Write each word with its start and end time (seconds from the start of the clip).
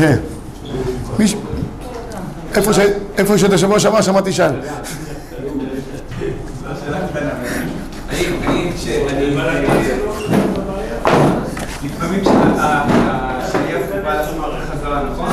כן. 0.00 0.16
איפה 2.56 2.72
ש- 2.74 2.78
איפה 3.18 3.38
שהיית 3.38 3.58
שבוע 3.58 3.80
שעבר 3.80 4.00
שמעתי 4.02 4.32
שאל. 4.32 4.50
אני, 8.10 8.26
אני, 8.46 8.70
כשאני... 8.76 9.36
לפעמים 11.84 12.20
כשהשליח 12.20 13.80
בא 14.04 14.14
לעשות 14.14 14.36
מערכת 14.38 14.68
חזרה, 14.72 15.02
נכון? 15.12 15.28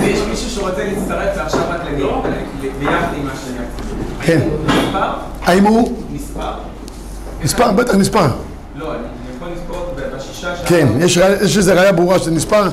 ויש 0.00 0.20
מישהו 0.30 0.50
שרוצה 0.50 0.84
להצטרף 0.84 1.36
ועכשיו 1.36 1.60
רק 1.70 1.80
להגיד, 1.84 2.72
ביחד 2.78 3.06
עם 3.16 3.28
השליח. 3.32 3.62
כן. 4.22 4.40
מספר? 4.66 5.10
האם 5.42 5.64
הוא? 5.64 5.98
מספר? 6.12 6.50
נספר, 7.44 7.72
בטח 7.72 7.94
נספר. 7.94 8.26
לא, 8.76 8.94
אני 8.94 9.00
יכול 9.36 9.48
לספור 9.56 9.86
בשישה 10.16 10.56
שעה. 10.56 10.66
כן, 10.66 10.86
יש 11.00 11.56
איזו 11.56 11.72
ראיה 11.76 11.92
ברורה 11.92 12.18
שזה 12.18 12.30
נספר, 12.30 12.68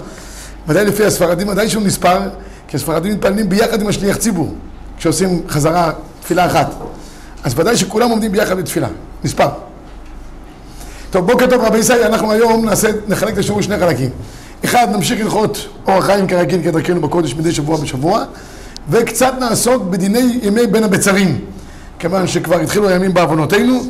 ודאי 0.67 0.85
לפי 0.85 1.05
הספרדים, 1.05 1.47
ודאי 1.47 1.69
שהוא 1.69 1.83
נספר, 1.83 2.19
כי 2.67 2.77
הספרדים 2.77 3.13
מתפללים 3.13 3.49
ביחד 3.49 3.81
עם 3.81 3.87
השליח 3.87 4.17
ציבור, 4.17 4.53
כשעושים 4.97 5.41
חזרה 5.49 5.91
תפילה 6.21 6.45
אחת. 6.45 6.73
אז 7.43 7.59
ודאי 7.59 7.77
שכולם 7.77 8.09
עומדים 8.09 8.31
ביחד 8.31 8.57
בתפילה, 8.57 8.87
נספר. 9.23 9.49
טוב, 11.11 11.31
בוקר 11.31 11.47
טוב 11.47 11.61
רבי 11.61 11.77
ישראל, 11.77 12.03
אנחנו 12.03 12.31
היום 12.31 12.65
נעשה, 12.65 12.89
נחלק 13.07 13.33
את 13.33 13.37
השיעור 13.37 13.59
לשני 13.59 13.79
חלקים. 13.79 14.09
אחד, 14.65 14.87
נמשיך 14.93 15.21
הלכות 15.21 15.67
אורח 15.87 16.05
חיים 16.05 16.27
כרגיל 16.27 16.61
כדרכנו 16.63 17.01
בקודש 17.01 17.33
מדי 17.33 17.51
שבוע 17.51 17.77
בשבוע, 17.77 18.23
וקצת 18.89 19.33
נעסוק 19.39 19.83
בדיני 19.83 20.39
ימי 20.41 20.67
בין 20.67 20.83
הבצרים, 20.83 21.39
כיוון 21.99 22.27
שכבר 22.27 22.59
התחילו 22.59 22.89
הימים 22.89 23.13
בעוונותינו, 23.13 23.83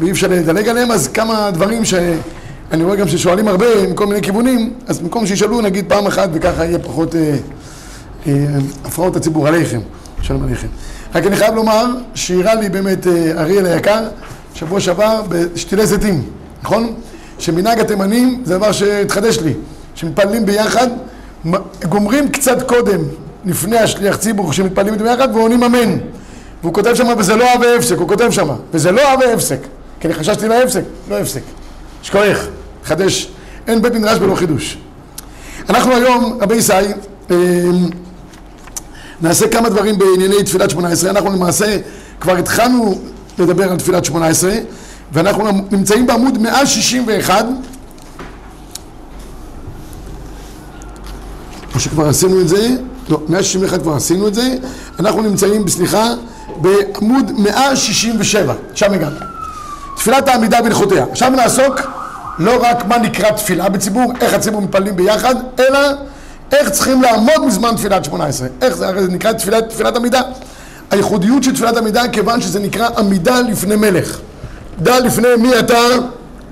ואי 0.00 0.10
אפשר 0.10 0.28
לדלג 0.28 0.68
עליהם, 0.68 0.90
אז 0.90 1.08
כמה 1.08 1.50
דברים 1.50 1.84
שאני 2.72 2.84
רואה 2.84 2.96
גם 2.96 3.08
ששואלים 3.08 3.48
הרבה 3.48 3.86
מכל 3.88 4.06
מיני 4.06 4.22
כיוונים, 4.22 4.72
אז 4.86 4.98
במקום 4.98 5.26
שישאלו 5.26 5.60
נגיד 5.60 5.84
פעם 5.88 6.06
אחת 6.06 6.28
וככה 6.32 6.64
יהיה 6.64 6.78
פחות 6.78 7.14
אה, 7.14 7.36
אה, 8.26 8.46
הפרעות 8.84 9.16
הציבור 9.16 9.48
עליכם, 9.48 9.80
שלום 10.22 10.42
עליכם. 10.42 10.66
רק 11.14 11.26
אני 11.26 11.36
חייב 11.36 11.54
לומר 11.54 11.86
שאירע 12.14 12.54
לי 12.54 12.68
באמת 12.68 13.06
אה, 13.06 13.42
אריאל 13.42 13.66
היקר, 13.66 14.00
שבוע 14.54 14.80
שעבר 14.80 15.22
בשתילי 15.28 15.86
זיתים, 15.86 16.22
נכון? 16.62 16.94
שמנהג 17.38 17.80
התימנים 17.80 18.42
זה 18.44 18.58
דבר 18.58 18.72
שהתחדש 18.72 19.38
לי, 19.38 19.54
שמתפללים 19.94 20.46
ביחד, 20.46 20.88
גומרים 21.88 22.28
קצת 22.28 22.68
קודם, 22.68 23.00
לפני 23.44 23.78
השליח 23.78 24.16
ציבור, 24.16 24.50
כשמתפללים 24.50 24.94
איתם 24.94 25.04
ביחד, 25.04 25.28
ועונים 25.34 25.62
אמן. 25.62 25.98
והוא 26.62 26.74
כותב 26.74 26.94
שם, 26.94 27.06
וזה 27.18 27.36
לא 27.36 27.44
אהבה 27.44 27.76
הפסק, 27.76 27.98
הוא 27.98 28.08
כותב 28.08 28.30
שם, 28.30 28.48
וזה 28.74 28.92
לא 28.92 29.00
אהבה 29.00 29.34
הפסק, 29.34 29.58
כי 30.00 30.06
אני 30.08 30.14
חששתי 30.14 30.48
להפסק, 30.48 30.82
לא 31.10 31.18
הפסק. 31.18 31.42
שכוח, 32.02 32.46
חדש, 32.84 33.28
אין 33.66 33.82
בית 33.82 33.94
מדרש 33.94 34.18
בלא 34.18 34.34
חידוש. 34.34 34.78
אנחנו 35.68 35.94
היום, 35.94 36.38
רבי 36.40 36.54
ישי, 36.54 36.72
אה, 37.30 37.36
נעשה 39.20 39.48
כמה 39.48 39.68
דברים 39.68 39.98
בענייני 39.98 40.42
תפילת 40.44 40.70
שמונה 40.70 40.88
עשרה. 40.88 41.10
אנחנו 41.10 41.30
למעשה 41.30 41.76
כבר 42.20 42.36
התחלנו 42.36 42.98
לדבר 43.38 43.70
על 43.70 43.78
תפילת 43.78 44.04
שמונה 44.04 44.26
עשרה, 44.26 44.54
ואנחנו 45.12 45.44
נמצאים 45.70 46.06
בעמוד 46.06 46.38
161. 46.38 47.46
או 51.74 51.80
שכבר 51.80 52.08
עשינו 52.08 52.40
את 52.40 52.48
זה, 52.48 52.68
לא, 53.08 53.20
161 53.28 53.82
כבר 53.82 53.94
עשינו 53.94 54.28
את 54.28 54.34
זה, 54.34 54.56
אנחנו 55.00 55.22
נמצאים, 55.22 55.68
סליחה, 55.68 56.08
בעמוד 56.56 57.32
167, 57.38 58.54
שם 58.74 58.92
הגענו. 58.92 59.16
תפילת 59.96 60.28
העמידה 60.28 60.62
בהלכותיה. 60.62 61.04
עכשיו 61.10 61.30
נעסוק 61.30 61.80
לא 62.38 62.58
רק 62.62 62.84
מה 62.84 62.98
נקרא 62.98 63.30
תפילה 63.30 63.68
בציבור, 63.68 64.12
איך 64.20 64.34
הציבור 64.34 64.62
מתפללים 64.62 64.96
ביחד, 64.96 65.34
אלא 65.58 65.78
איך 66.52 66.70
צריכים 66.70 67.02
לעמוד 67.02 67.46
בזמן 67.46 67.76
תפילת 67.76 68.04
שמונה 68.04 68.26
עשרה. 68.26 68.48
איך 68.62 68.76
זה, 68.76 68.86
זה 69.00 69.08
נקרא 69.08 69.32
תפילת, 69.32 69.68
תפילת 69.68 69.96
עמידה. 69.96 70.20
הייחודיות 70.90 71.42
של 71.42 71.54
תפילת 71.54 71.76
עמידה 71.76 72.08
כיוון 72.08 72.40
שזה 72.40 72.60
נקרא 72.60 72.88
עמידה 72.98 73.40
לפני 73.40 73.76
מלך. 73.76 74.20
דע 74.78 75.00
לפני 75.00 75.28
מי 75.38 75.58
אתה 75.58 75.78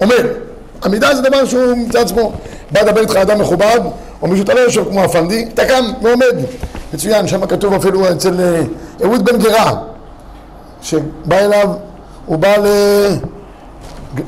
אומר. 0.00 0.26
עמידה 0.84 1.14
זה 1.14 1.22
דבר 1.22 1.44
שהוא 1.44 1.76
מצד 1.76 1.98
עצמו. 1.98 2.32
בא 2.72 2.80
לדבר 2.80 3.00
איתך 3.00 3.16
אדם 3.16 3.40
מכובד, 3.40 3.80
או 4.22 4.28
מישהו 4.28 4.44
אתה 4.44 4.54
לא 4.54 4.60
יושב 4.60 4.84
כמו 4.84 5.04
הפנדי, 5.04 5.48
אתה 5.54 5.64
קם 5.64 5.84
ועומד. 6.02 6.36
מצוין, 6.94 7.28
שם 7.28 7.46
כתוב 7.46 7.74
אפילו 7.74 8.12
אצל 8.12 8.40
אה, 8.40 8.62
אהוד 9.04 9.24
בן 9.24 9.38
גרה, 9.38 9.72
שבא 10.82 11.38
אליו, 11.38 11.68
הוא 12.26 12.38
בא 12.38 12.56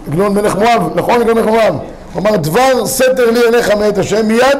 לגלון 0.08 0.34
מלך 0.34 0.56
מואב, 0.56 0.90
נכון 0.94 1.22
גלון 1.22 1.36
מלך 1.36 1.46
מואב? 1.46 1.74
הוא 2.12 2.22
אמר 2.22 2.36
דבר 2.36 2.86
סתר 2.86 3.30
לי 3.30 3.40
אליך 3.48 3.70
מאת 3.70 3.98
השם 3.98 4.26
מיד, 4.26 4.58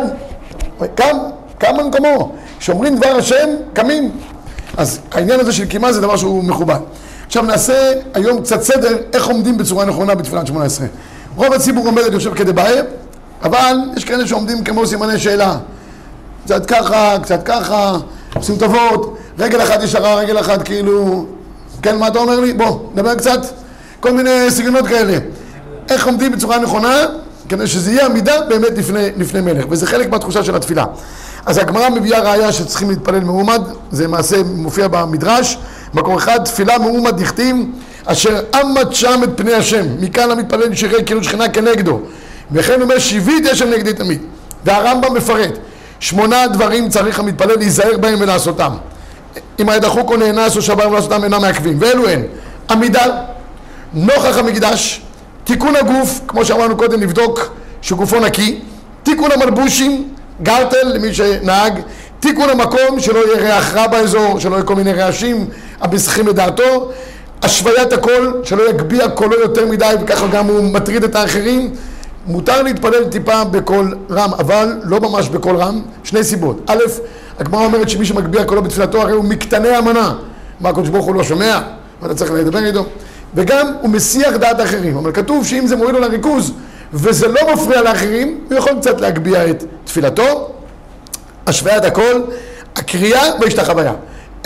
קם, 0.94 1.16
קם 1.58 1.76
במקומו. 1.78 2.32
כשאומרים 2.58 2.96
דבר 2.96 3.16
השם, 3.18 3.48
קמים. 3.72 4.10
אז 4.76 5.00
העניין 5.12 5.40
הזה 5.40 5.52
של 5.52 5.64
קימה 5.64 5.92
זה 5.92 6.00
דבר 6.00 6.16
שהוא 6.16 6.44
מכובד. 6.44 6.78
עכשיו 7.26 7.42
נעשה 7.42 7.92
היום 8.14 8.40
קצת 8.40 8.62
סדר 8.62 8.98
איך 9.12 9.26
עומדים 9.26 9.58
בצורה 9.58 9.84
נכונה 9.84 10.14
בתפילת 10.14 10.46
שמונה 10.46 10.64
עשרה. 10.64 10.86
רוב 11.36 11.52
הציבור 11.52 11.86
עומד 11.86 12.02
יושב 12.12 12.34
כדבעי, 12.34 12.78
אבל 13.42 13.76
יש 13.96 14.04
כאלה 14.04 14.26
שעומדים 14.26 14.64
כמו 14.64 14.86
סימני 14.86 15.18
שאלה. 15.18 15.56
קצת 16.44 16.66
ככה, 16.66 17.18
קצת 17.22 17.42
ככה, 17.44 17.96
עושים 18.34 18.56
טובות, 18.56 19.18
רגל 19.38 19.62
אחת 19.62 19.82
ישרה, 19.82 20.14
רגל 20.14 20.40
אחת 20.40 20.62
כאילו... 20.62 21.26
כן, 21.82 21.98
מה 21.98 22.08
אתה 22.08 22.18
אומר 22.18 22.40
לי? 22.40 22.52
בוא, 22.52 22.78
נדבר 22.92 23.14
קצת. 23.14 23.61
כל 24.02 24.12
מיני 24.12 24.50
סגנונות 24.50 24.86
כאלה. 24.86 25.18
איך 25.90 26.06
עומדים 26.06 26.32
בצורה 26.32 26.58
נכונה, 26.58 26.96
כדי 27.48 27.66
שזה 27.66 27.90
יהיה 27.90 28.06
עמידה 28.06 28.40
באמת 28.48 28.78
לפני, 28.78 29.08
לפני 29.16 29.40
מלך, 29.40 29.64
וזה 29.70 29.86
חלק 29.86 30.10
מהתחושה 30.10 30.44
של 30.44 30.56
התפילה. 30.56 30.84
אז 31.46 31.58
הגמרא 31.58 31.88
מביאה 31.88 32.20
ראיה 32.20 32.52
שצריכים 32.52 32.90
להתפלל 32.90 33.20
מעומד, 33.20 33.60
זה 33.90 34.08
מעשה 34.08 34.36
מופיע 34.42 34.88
במדרש, 34.88 35.58
מקור 35.94 36.18
אחד, 36.18 36.44
תפילה 36.44 36.78
מעומד 36.78 37.20
דכתיב, 37.20 37.56
אשר 38.04 38.40
עמד 38.54 38.92
שם 38.92 39.20
את 39.24 39.28
פני 39.36 39.54
השם, 39.54 39.86
מכאן 40.00 40.30
המתפלל 40.30 40.74
שירי 40.74 41.04
כאילו 41.06 41.24
שכינה 41.24 41.48
כנגדו. 41.48 42.00
וכן 42.52 42.82
אומר 42.82 42.98
שיבית 42.98 43.46
השם 43.46 43.70
נגדי 43.70 43.92
תמיד. 43.92 44.22
והרמב"ם 44.64 45.14
מפרט, 45.14 45.58
שמונה 46.00 46.46
דברים 46.46 46.88
צריך 46.88 47.19
המתפלל 47.19 47.58
להיזהר 47.58 47.98
בהם 48.00 48.19
ולעשותם. 48.20 48.72
אם 49.60 49.69
היה 49.69 49.78
דחוק 49.78 50.10
או 50.10 50.16
נאנס 50.16 50.56
או 50.56 50.62
שבר 50.62 50.88
ולעשותם 50.90 51.24
אינם 51.24 51.40
מעכבים, 51.40 51.76
ואלו 51.80 52.08
הן 52.08 52.22
עמידה, 52.70 53.06
נוכח 53.94 54.38
המקדש, 54.38 55.00
תיקון 55.44 55.76
הגוף, 55.76 56.20
כמו 56.28 56.44
שאמרנו 56.44 56.76
קודם, 56.76 57.00
לבדוק 57.00 57.50
שגופו 57.82 58.20
נקי, 58.20 58.60
תיקון 59.03 59.30
המלבושים, 59.32 60.08
גרטל 60.42 60.88
למי 60.94 61.14
שנהג, 61.14 61.80
תיקון 62.20 62.50
המקום, 62.50 63.00
שלא 63.00 63.19
יהיה 63.19 63.42
ריח 63.42 63.75
רע 63.75 63.86
באזור, 63.86 64.41
שלא 64.41 64.54
יהיה 64.54 64.64
כל 64.64 64.75
מיני 64.75 64.92
רעשים 64.92 65.47
המסכים 65.81 66.28
את 66.28 66.34
דעתו, 66.34 66.91
השוויית 67.42 67.92
הקול, 67.92 68.41
שלא 68.44 68.70
יגביה 68.70 69.08
קולו 69.08 69.41
יותר 69.41 69.66
מדי 69.66 69.94
וככה 70.02 70.26
גם 70.26 70.47
הוא 70.47 70.64
מטריד 70.64 71.04
את 71.04 71.14
האחרים. 71.14 71.75
מותר 72.26 72.62
להתפלל 72.62 73.04
טיפה 73.04 73.44
בקול 73.44 73.94
רם, 74.10 74.31
אבל 74.38 74.81
לא 74.82 75.00
ממש 75.00 75.28
בקול 75.28 75.56
רם, 75.56 75.82
שני 76.04 76.25
סיבות. 76.25 76.60
א', 76.66 76.78
הגמרא 77.38 77.64
אומרת 77.64 77.88
שמי 77.88 78.04
שמגביה 78.04 78.44
קולו 78.44 78.62
בתפילתו 78.62 79.02
הרי 79.02 79.12
הוא 79.12 79.25
מקטני 79.25 79.69
המנה. 79.69 80.14
מה 80.60 80.69
הקדוש 80.69 80.88
ברוך 80.88 81.06
הוא 81.06 81.14
לא 81.14 81.22
שומע? 81.22 81.60
ואתה 82.02 82.14
צריך 82.14 82.31
לדבר 82.31 82.64
איתו. 82.64 82.86
וגם 83.34 83.72
הוא 83.81 83.91
מסיח 83.91 84.37
דעת 84.37 84.60
האחרים. 84.60 84.97
אבל 84.97 85.12
כתוב 85.12 85.47
שאם 85.47 85.66
זה 85.66 85.76
מוריד 85.76 85.94
לו 85.94 86.00
לריכוז 86.00 86.53
וזה 86.93 87.28
לא 87.28 87.54
מפריע 87.54 87.82
לאחרים, 87.82 88.41
הוא 88.48 88.59
יכול 88.59 88.72
קצת 88.81 89.00
להגביה 89.00 89.50
את 89.50 89.65
תפילתו. 89.84 90.50
השוויית 91.47 91.84
הקול, 91.84 92.22
הקריאה 92.76 93.22
והשתחוויה. 93.41 93.93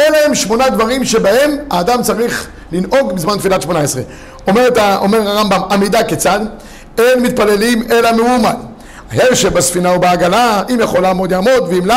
אלה 0.01 0.19
הם 0.27 0.35
שמונה 0.35 0.69
דברים 0.69 1.05
שבהם 1.05 1.57
האדם 1.71 2.03
צריך 2.03 2.49
לנהוג 2.73 3.13
בזמן 3.13 3.39
תפילת 3.39 3.63
שמונה 3.63 3.81
עשרה. 3.81 4.03
אומר, 4.47 4.69
אומר 5.01 5.29
הרמב"ם, 5.29 5.61
עמידה 5.71 6.05
כיצד? 6.05 6.41
אין 6.99 7.23
מתפללים 7.23 7.83
אלא. 7.91 8.11
היה 9.11 9.25
יושב 9.31 9.55
בספינה 9.55 9.91
או 9.95 10.01
בעגלה, 10.01 10.63
אם 10.71 10.81
יכול 10.81 11.01
לעמוד 11.01 11.33
יעמוד, 11.33 11.69
ואם 11.69 11.87
לאו, 11.87 11.97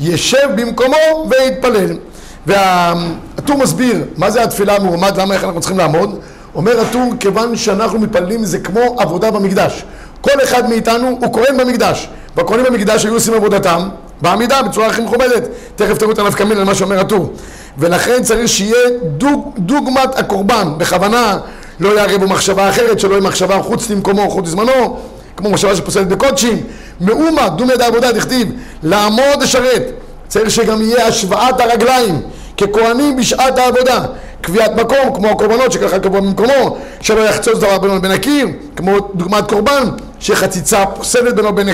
ישב 0.00 0.48
במקומו 0.56 1.28
ויתפלל. 1.30 1.96
והטור 2.46 3.58
מסביר 3.58 4.04
מה 4.16 4.30
זה 4.30 4.42
התפילה 4.42 4.76
המעומד, 4.76 5.20
למה 5.20 5.34
איך 5.34 5.44
אנחנו 5.44 5.60
צריכים 5.60 5.78
לעמוד. 5.78 6.18
אומר 6.54 6.80
הטור, 6.80 7.12
כיוון 7.20 7.56
שאנחנו 7.56 7.98
מתפללים 7.98 8.44
זה 8.44 8.58
כמו 8.58 8.96
עבודה 8.98 9.30
במקדש. 9.30 9.84
כל 10.20 10.42
אחד 10.42 10.68
מאיתנו 10.68 11.18
הוא 11.20 11.34
כהן 11.34 11.56
במקדש. 11.56 12.08
והכהנים 12.36 12.64
במקדש 12.64 13.04
היו 13.04 13.14
עושים 13.14 13.34
עבודתם 13.34 13.88
בעמידה 14.22 14.62
בצורה 14.62 14.86
הכי 14.86 15.02
מכובדת. 15.02 15.42
תכף 15.76 15.98
תראו 15.98 16.10
את 16.12 16.18
הנפקא 16.18 16.42
מינה 16.42 16.60
למה 16.60 16.74
שאומר 16.74 17.00
הטור. 17.00 17.32
ולכן 17.78 18.22
צריך 18.22 18.48
שיהיה 18.48 18.88
דוג, 19.02 19.54
דוגמת 19.58 20.18
הקורבן, 20.18 20.68
בכוונה 20.78 21.38
לא 21.80 21.98
יערב 21.98 22.20
בו 22.20 22.28
מחשבה 22.28 22.68
אחרת, 22.68 23.00
שלא 23.00 23.12
יהיה 23.12 23.22
מחשבה 23.22 23.62
חוץ 23.62 23.90
למקומו, 23.90 24.30
חוץ 24.30 24.46
לזמנו, 24.46 24.96
כמו 25.36 25.50
מחשבה 25.50 25.76
שפוסלת 25.76 26.08
בקודשים. 26.08 26.62
מאומה, 27.00 27.48
דומי 27.48 27.72
עבודה, 27.72 28.12
דכתיב, 28.12 28.48
לעמוד 28.82 29.42
לשרת. 29.42 30.03
צריך 30.28 30.50
שגם 30.50 30.82
יהיה 30.82 31.06
השוואת 31.06 31.60
הרגליים 31.60 32.20
ככהנים 32.56 33.16
בשעת 33.16 33.58
העבודה. 33.58 34.00
קביעת 34.40 34.70
מקום, 34.76 35.14
כמו 35.14 35.30
הקורבנות 35.30 35.72
שככה 35.72 35.98
קבוע 35.98 36.20
במקומו, 36.20 36.76
שלא 37.00 37.20
יחצוץ 37.20 37.58
דבר 37.58 37.78
בינו 37.78 37.96
לבין 37.96 38.10
הקיר, 38.10 38.48
כמו 38.76 38.96
דוגמת 39.14 39.48
קורבן, 39.48 39.88
שחציצה 40.20 40.86
פוסלת 40.86 41.34
בינו 41.34 41.48
לבין... 41.48 41.68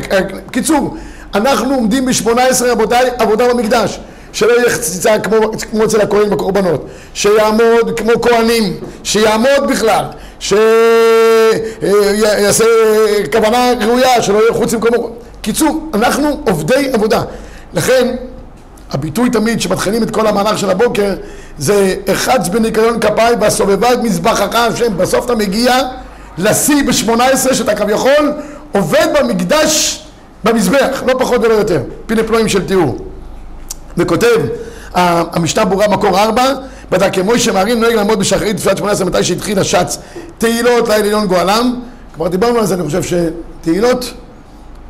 קיצור, 0.51 0.97
אנחנו 1.35 1.75
עומדים 1.75 2.07
ב-18 2.07 2.65
רבותיי 2.65 3.11
עבודה 3.19 3.49
במקדש. 3.49 4.01
שלא 4.33 4.53
יהיה 4.53 4.71
חציצה 4.71 5.19
כמו, 5.19 5.37
כמו 5.71 5.85
אצל 5.85 6.01
הכהן 6.01 6.31
בקורבנות, 6.31 6.87
שיעמוד 7.15 7.93
כמו 7.97 8.21
כהנים, 8.23 8.77
שיעמוד 9.05 9.69
בכלל, 9.69 10.05
שיעשה 10.41 10.65
כוונה 13.33 13.73
ראויה, 13.81 14.23
שלא 14.23 14.39
יהיה 14.39 14.53
חוץ 14.53 14.75
ממקומו. 14.75 15.11
קיצור, 15.43 15.91
אנחנו 15.95 16.41
עובדי 16.47 16.89
עבודה. 16.93 17.23
לכן, 17.75 18.17
הביטוי 18.91 19.31
תמיד 19.31 19.61
שמתחילים 19.61 20.03
את 20.03 20.11
כל 20.11 20.27
המהלך 20.27 20.59
של 20.59 20.71
הבוקר 20.71 21.15
זה 21.59 21.95
אחץ 22.13 22.49
בניקיון 22.49 23.01
כפיים 23.01 23.41
והסובבה 23.41 23.93
את 23.93 23.99
מזבחך 24.03 24.55
השם. 24.55 24.97
בסוף 24.97 25.25
אתה 25.25 25.35
מגיע 25.35 25.81
לשיא 26.39 26.83
ב-18 26.87 27.55
שאתה 27.55 27.75
כביכול 27.75 28.33
עובד 28.73 29.07
במקדש 29.21 30.03
במזבח, 30.45 31.03
לא 31.07 31.15
פחות 31.19 31.41
ולא 31.45 31.55
יותר. 31.55 31.83
פיני 32.07 32.23
פלואים 32.23 32.49
של 32.49 32.67
תיאור. 32.67 32.99
וכותב 33.97 34.37
המשנה 34.95 35.65
ברורה 35.65 35.89
מקור 35.89 36.19
ארבע, 36.19 36.55
בדק 36.91 37.19
מוישה 37.19 37.53
מערים 37.53 37.81
נוהג 37.81 37.95
לעמוד 37.95 38.19
בשחרית 38.19 38.57
תפילת 38.57 38.77
שמונה 38.77 38.93
עשרה 38.93 39.07
מתי 39.07 39.25
שהתחיל 39.25 39.59
השץ 39.59 39.99
תהילות 40.39 40.89
ליל 40.89 40.99
עליון 41.01 41.27
גואלם 41.27 41.81
כבר 42.15 42.29
דיברנו 42.29 42.59
על 42.59 42.67
זה 42.67 42.75
אני 42.75 42.83
חושב 42.85 43.03
שתהילות 43.03 44.13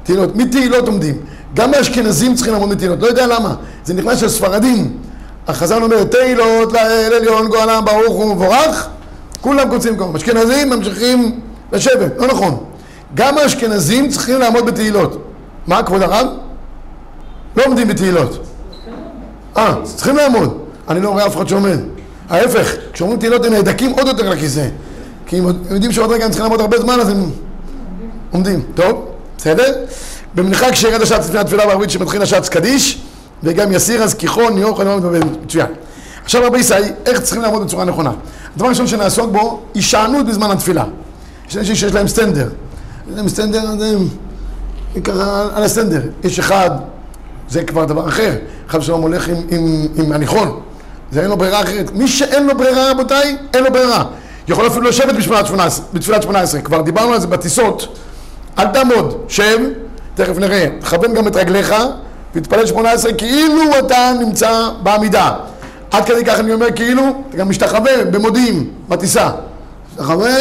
תהילות, 0.02 0.36
מתהילות 0.36 0.88
עומדים 0.88 1.14
גם 1.54 1.74
האשכנזים 1.74 2.34
צריכים 2.34 2.52
לעמוד 2.52 2.68
מתהילות, 2.68 3.02
לא 3.02 3.06
יודע 3.06 3.26
למה 3.26 3.54
זה 3.84 3.94
נכנס 3.94 4.18
של 4.18 4.28
ספרדים 4.28 4.96
החזן 5.48 5.82
אומר 5.82 6.04
תהילות 6.04 6.72
ליל 6.72 7.12
עליון 7.12 7.48
גואלם 7.48 7.82
ברוך 7.84 8.16
הוא 8.16 8.34
מבורך 8.34 8.88
כולם 9.40 9.70
קוצים 9.70 9.96
כמובן, 9.96 10.16
אשכנזים 10.16 10.70
ממשיכים 10.70 11.40
לשבת, 11.72 12.12
לא 12.18 12.26
נכון 12.26 12.64
גם 13.14 13.38
האשכנזים 13.38 14.08
צריכים 14.08 14.38
לעמוד 14.38 14.66
בתהילות 14.66 15.26
מה 15.66 15.82
כבוד 15.82 16.02
הרב? 16.02 16.26
לא 17.56 17.64
עומדים 17.64 17.88
בתהילות 17.88 18.46
אה, 19.56 19.74
צריכים 19.84 20.16
לעמוד. 20.16 20.58
אני 20.88 21.00
לא 21.00 21.08
רואה 21.08 21.26
אף 21.26 21.36
אחד 21.36 21.48
שעומד. 21.48 21.78
ההפך, 22.30 22.74
כשאומרים 22.92 23.18
תהילות 23.18 23.44
הם 23.44 23.52
נהדקים 23.52 23.90
עוד 23.90 24.06
יותר 24.06 24.30
לכיסא. 24.30 24.68
כי 25.26 25.38
הם 25.38 25.44
יודעים 25.70 25.92
שעוד 25.92 26.10
רגע 26.10 26.24
הם 26.24 26.30
צריכים 26.30 26.44
לעמוד 26.44 26.60
הרבה 26.60 26.78
זמן, 26.78 27.00
אז 27.00 27.08
הם 27.08 27.30
עומדים. 28.30 28.62
טוב, 28.74 29.06
בסדר? 29.38 29.84
במנחה 30.34 30.72
כשירד 30.72 31.02
השץ 31.02 31.26
לפני 31.28 31.38
התפילה 31.38 31.66
בערבית 31.66 31.90
שמתחיל 31.90 32.22
השץ 32.22 32.48
קדיש, 32.48 33.00
וגם 33.42 33.72
יסיר 33.72 34.02
אז 34.02 34.14
כיכון, 34.14 34.54
ניאוך, 34.54 34.80
מצוין. 35.42 35.66
עכשיו 36.24 36.42
רבי 36.46 36.58
ישראל, 36.58 36.84
איך 37.06 37.20
צריכים 37.20 37.42
לעמוד 37.42 37.64
בצורה 37.64 37.84
נכונה? 37.84 38.12
הדבר 38.54 38.66
הראשון 38.66 38.86
שנעסוק 38.86 39.30
בו, 39.32 39.62
הישענות 39.74 40.26
בזמן 40.26 40.50
התפילה. 40.50 40.84
יש 41.48 41.56
אנשים 41.56 41.74
שיש 41.74 41.92
להם 41.92 42.08
סטנדר. 42.08 42.48
יש 43.10 43.16
להם 43.16 43.28
סטנדר, 43.28 43.60
ככה 45.04 45.48
על 45.54 45.62
הסטנדר. 45.62 46.00
יש 46.24 46.38
אחד 46.38 46.70
זה 47.48 47.64
כבר 47.64 47.84
דבר 47.84 48.08
אחר. 48.08 48.34
חד 48.68 48.78
ושלום 48.78 49.02
הולך 49.02 49.28
עם, 49.28 49.36
עם, 49.50 49.86
עם 49.96 50.12
הניחון. 50.12 50.60
זה 51.12 51.20
אין 51.20 51.30
לו 51.30 51.36
ברירה 51.36 51.62
אחרת. 51.62 51.90
מי 51.92 52.08
שאין 52.08 52.46
לו 52.46 52.58
ברירה, 52.58 52.90
רבותיי, 52.90 53.36
אין 53.54 53.64
לו 53.64 53.72
ברירה. 53.72 54.04
יכול 54.48 54.66
אפילו 54.66 54.82
לשבת 54.82 55.14
בתפילת 55.14 55.46
18, 55.46 55.84
בתפילת 55.92 56.22
18. 56.22 56.60
כבר 56.60 56.80
דיברנו 56.80 57.12
על 57.12 57.20
זה 57.20 57.26
בטיסות. 57.26 57.98
אל 58.58 58.66
תעמוד, 58.66 59.24
שב, 59.28 59.58
תכף 60.24 60.38
נראה. 60.38 60.66
תכוון 60.80 61.14
גם 61.14 61.26
את 61.26 61.36
רגליך, 61.36 61.74
ותתפלל 62.34 62.66
18 62.66 63.12
כאילו 63.12 63.78
אתה 63.78 64.12
נמצא 64.20 64.68
בעמידה. 64.82 65.32
עד 65.90 66.04
כדי 66.04 66.24
כך 66.24 66.40
אני 66.40 66.52
אומר 66.52 66.66
כאילו, 66.76 67.02
אתה 67.28 67.36
גם 67.36 67.48
משתחווה 67.48 68.04
במודיעין, 68.04 68.70
בטיסה. 68.88 69.30
משתחווה, 69.90 70.34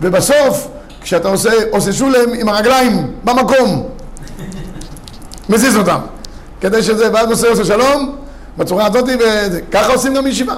ובסוף, 0.00 0.68
כשאתה 1.02 1.28
עושה, 1.28 1.50
עושה 1.70 1.92
שולם 1.92 2.32
עם 2.38 2.48
הרגליים 2.48 3.10
במקום, 3.24 3.86
מזיז 5.48 5.76
אותם. 5.76 5.98
כדי 6.60 6.82
שזה, 6.82 7.12
ואז 7.12 7.28
נושא 7.28 7.48
עושה 7.48 7.64
שלום, 7.64 8.16
בצורה 8.58 8.86
הזאת, 8.86 9.04
וככה 9.20 9.92
עושים 9.92 10.14
גם 10.14 10.24
בישיבה. 10.24 10.54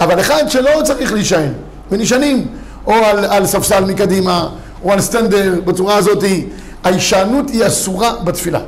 אבל 0.00 0.20
אחד 0.20 0.44
שלא 0.48 0.70
צריך 0.84 1.12
להישען, 1.12 1.52
ונשענים, 1.90 2.46
או 2.86 2.94
על, 2.94 3.24
על 3.24 3.46
ספסל 3.46 3.84
מקדימה, 3.84 4.48
או 4.84 4.92
על 4.92 5.00
סטנדר 5.00 5.60
בצורה 5.64 5.96
הזאת, 5.96 6.24
ההישענות 6.84 7.50
היא 7.50 7.66
אסורה 7.66 8.12
בתפילה. 8.24 8.60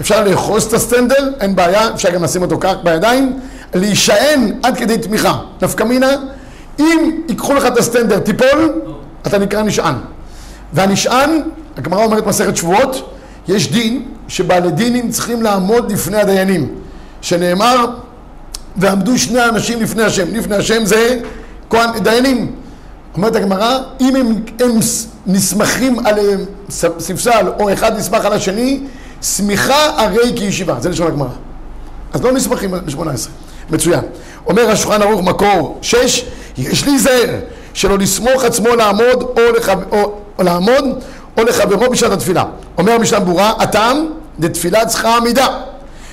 אפשר 0.00 0.24
לאחוז 0.24 0.64
את 0.64 0.72
הסטנדר, 0.72 1.30
אין 1.40 1.56
בעיה, 1.56 1.94
אפשר 1.94 2.10
גם 2.10 2.24
לשים 2.24 2.42
אותו 2.42 2.56
כך 2.60 2.74
בידיים, 2.82 3.40
להישען 3.74 4.52
עד 4.62 4.76
כדי 4.76 4.98
תמיכה. 4.98 5.38
נפקא 5.62 5.84
מינה, 5.84 6.10
אם 6.78 7.20
ייקחו 7.28 7.54
לך 7.54 7.66
את 7.66 7.78
הסטנדר, 7.78 8.18
תיפול, 8.18 8.72
אתה 9.26 9.38
נקרא 9.38 9.62
נשען. 9.62 9.94
והנשען, 10.72 11.42
הגמרא 11.76 12.04
אומרת 12.04 12.26
מסכת 12.26 12.56
שבועות, 12.56 13.12
יש 13.48 13.72
דין 13.72 14.02
שבעלי 14.28 14.70
דינים 14.70 15.10
צריכים 15.10 15.42
לעמוד 15.42 15.92
לפני 15.92 16.16
הדיינים, 16.16 16.68
שנאמר 17.20 17.86
ועמדו 18.76 19.18
שני 19.18 19.44
אנשים 19.44 19.82
לפני 19.82 20.02
השם, 20.02 20.34
לפני 20.34 20.56
השם 20.56 20.84
זה 20.84 21.18
כהן, 21.70 21.98
דיינים. 21.98 22.52
אומרת 23.16 23.36
הגמרא, 23.36 23.78
אם 24.00 24.16
הם, 24.16 24.26
הם 24.60 24.78
נסמכים 25.26 26.06
על 26.06 26.14
ספסל 26.98 27.46
או 27.60 27.72
אחד 27.72 27.98
נסמך 27.98 28.24
על 28.24 28.32
השני, 28.32 28.80
סמיכה 29.22 29.90
הרי 29.96 30.32
כישיבה, 30.36 30.76
זה 30.80 30.88
לשון 30.88 31.06
הגמרא. 31.06 31.28
אז 32.12 32.22
לא 32.22 32.32
נסמכים 32.32 32.70
ב-18, 32.70 33.00
מצוין. 33.70 34.00
אומר 34.46 34.70
השולחן 34.70 35.02
ערוך 35.02 35.22
מקור 35.22 35.78
6, 35.82 36.24
יש 36.58 36.86
להיזהר 36.86 37.38
שלא 37.74 37.98
לסמוך 37.98 38.44
עצמו 38.44 38.76
לעמוד 38.76 39.22
או, 39.22 39.52
לחב... 39.56 39.78
או... 39.92 40.12
לעמוד 40.38 40.84
או 41.38 41.44
לחברו 41.44 41.90
בשעת 41.90 42.12
התפילה. 42.12 42.44
אומר 42.78 42.92
המשנה 42.92 43.20
ברורה, 43.20 43.52
הטעם 43.58 44.06
דתפילה 44.40 44.86
צריכה 44.86 45.16
עמידה. 45.16 45.46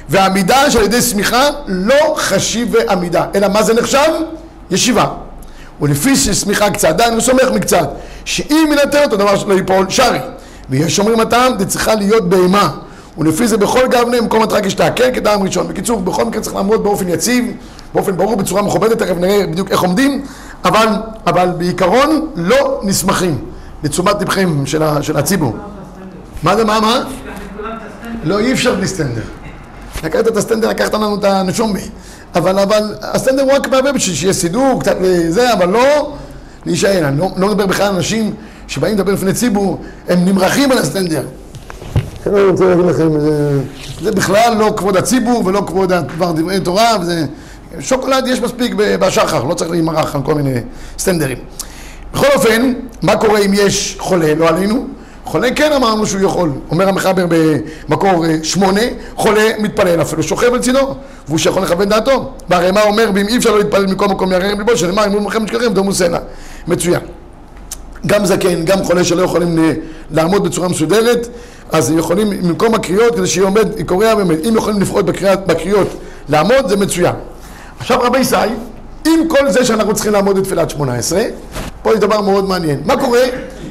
והעמידה 0.10 0.72
שעל 0.72 0.84
ידי 0.84 1.02
שמיכה 1.02 1.50
לא 1.68 2.16
חשיב 2.18 2.76
עמידה, 2.90 3.26
אלא 3.36 3.48
מה 3.48 3.64
זה 3.64 3.74
נחשב? 3.74 4.10
ישיבה. 4.72 5.06
ולפי 5.82 6.16
ששמיכה 6.16 6.70
קצת, 6.70 6.88
עדיין 6.88 7.14
הוא 7.14 7.22
סומך 7.22 7.52
מקצת, 7.54 7.90
שאם 8.26 8.70
ינתן 8.72 9.04
אותו 9.04 9.18
דבר 9.18 9.38
שלא 9.38 9.54
ייפול 9.54 9.86
שרי. 9.90 10.20
ויש 10.70 11.00
אומרים 11.00 11.20
הטעם, 11.20 11.60
זה 11.60 11.66
צריכה 11.66 11.96
להיות 11.96 12.30
בהמה. 12.30 12.70
ולפי 13.18 13.48
זה 13.48 13.58
בכל 13.58 13.88
גבנה 13.88 14.22
מקום 14.22 14.44
התרק 14.44 14.66
ישתעקר 14.66 15.12
כטעם 15.14 15.44
ראשון. 15.44 15.68
בקיצור, 15.68 16.00
בכל 16.00 16.26
מקרה 16.26 16.42
צריך 16.42 16.56
לעמוד 16.56 16.84
באופן 16.84 17.10
יציב, 17.10 17.46
באופן 17.94 18.18
ברור, 18.18 18.36
בצורה 18.36 18.62
מכובדת, 18.62 19.00
תכף 19.00 19.16
נראה 19.18 19.48
בדיוק 19.48 19.72
איך 19.72 19.82
עומדים, 19.82 20.26
אבל, 20.66 20.88
אבל 21.28 21.50
בעיקרון 21.58 22.28
לא 22.36 22.82
נסמכים. 22.84 23.38
לתשומת 23.84 24.22
לבכם 24.22 24.66
של, 24.66 24.82
של 25.02 25.18
הציבור. 25.18 25.56
מה 26.44 26.56
זה, 26.56 26.66
מה, 26.66 26.80
מה? 26.80 27.04
לא, 28.24 28.40
אי 28.40 28.54
אפשר 28.54 28.76
בלי 28.76 28.88
סטנדר. 28.88 29.22
לקחת 30.04 30.28
את 30.28 30.38
הסטנדר, 30.38 30.70
לקחת 30.70 30.94
לנו 30.94 31.16
את 31.16 31.24
הנשומי. 31.24 31.90
אבל, 32.36 32.60
אבל 32.60 32.96
הסטנדר 33.02 33.42
הוא 33.42 33.54
רק 33.54 33.68
מהווה 33.68 33.92
בשביל 33.92 34.16
שיהיה 34.16 34.34
סידור, 34.34 34.82
קצת 34.82 34.96
לזה, 35.02 35.54
אבל 35.54 35.70
לא 35.70 36.14
להישען. 36.66 37.04
אני 37.04 37.20
לא, 37.20 37.30
לא 37.38 37.48
מדבר 37.48 37.66
בכלל 37.66 37.86
על 37.86 37.96
אנשים 37.96 38.34
שבאים 38.68 38.96
לדבר 38.96 39.12
לפני 39.12 39.34
ציבור, 39.34 39.82
הם 40.10 40.26
נמרחים 40.26 40.72
על 40.72 40.78
הסטנדר. 40.78 41.24
אני 42.28 42.42
רוצה 42.44 42.66
להגיד 42.66 42.86
לכם, 42.86 43.20
זה, 43.20 43.60
זה 44.02 44.12
בכלל 44.12 44.56
לא 44.60 44.74
כבוד 44.78 44.98
הציבור 44.98 45.46
ולא 45.46 45.64
כבוד 45.68 45.92
הדבר 45.92 46.32
דברי 46.32 46.60
תורה, 46.60 46.98
וזה... 47.02 47.26
שוקולד 47.80 48.28
יש 48.28 48.42
מספיק 48.42 48.74
בשחר, 48.76 49.44
לא 49.44 49.54
צריך 49.54 49.72
להימרח 49.72 50.16
על 50.16 50.22
כל 50.24 50.34
מיני 50.34 50.60
סטנדרים. 51.00 51.38
בכל 52.14 52.28
אופן, 52.36 52.74
מה 53.02 53.16
קורה 53.16 53.40
אם 53.40 53.52
יש 53.54 53.98
חולה, 54.00 54.36
לא 54.36 54.50
עלינו? 54.50 54.88
חולה 55.26 55.52
כן 55.56 55.72
אמרנו 55.72 56.06
שהוא 56.06 56.22
יכול, 56.22 56.52
אומר 56.72 56.90
המחבר 56.90 57.26
במקור 57.88 58.26
אה, 58.26 58.36
שמונה, 58.44 58.82
חולה 59.16 59.50
מתפלל 59.60 60.02
אפילו 60.02 60.24
שוכב 60.24 60.54
לצידו, 60.54 60.96
והוא 61.28 61.38
שיכול 61.38 61.64
לכוון 61.64 61.90
דעתו. 61.90 62.32
והרי 62.50 62.72
מה 62.72 62.84
אומר, 62.84 63.10
ואם 63.16 63.28
אי 63.28 63.38
אפשר 63.38 63.52
לא 63.52 63.58
להתפלל 63.58 63.86
מכל 63.86 64.08
מקום 64.08 64.32
יררם 64.32 64.58
ליבו, 64.58 64.78
שנאמר, 64.78 65.06
אם 65.06 65.12
הוא 65.12 65.22
מלחמת 65.22 65.48
שקרים, 65.48 65.74
דומו 65.74 65.94
סלע. 65.94 66.20
מצוין. 66.68 67.00
גם 68.08 68.26
זקן, 68.26 68.66
גם 68.66 68.84
חולה 68.84 69.04
שלא 69.04 69.22
יכולים 69.22 69.60
אה, 69.60 69.74
לעמוד 70.12 70.44
בצורה 70.44 70.68
מסודרת, 70.68 71.28
אז 71.72 71.90
הם 71.90 71.98
יכולים, 71.98 72.30
במקום 72.30 72.76
הקריאות, 72.76 73.16
כדי 73.16 73.28
שיהיה 73.28 73.48
עומד, 73.48 73.82
קורע 73.86 74.16
באמת, 74.16 74.46
אם 74.46 74.56
יכולים 74.58 74.82
לפחות 74.82 75.06
בקריאות 75.46 75.88
לעמוד, 76.30 76.70
זה 76.70 76.78
מצוין. 76.78 77.16
עכשיו 77.80 78.00
רבי 78.02 78.20
ישי, 78.20 78.36
עם 79.08 79.28
כל 79.28 79.50
זה 79.50 79.66
שאנחנו 79.66 79.94
צריכים 79.94 80.14
לעמוד 80.14 80.40
בתפילת 80.40 80.70
שמונה 80.70 80.96
עשרה, 80.96 81.24
פה 81.84 81.94
יש 81.94 82.00
דבר 82.00 82.22
מאוד 82.22 82.46
מעניין. 82.46 82.82
מה 82.86 82.98
קורה 82.98 83.22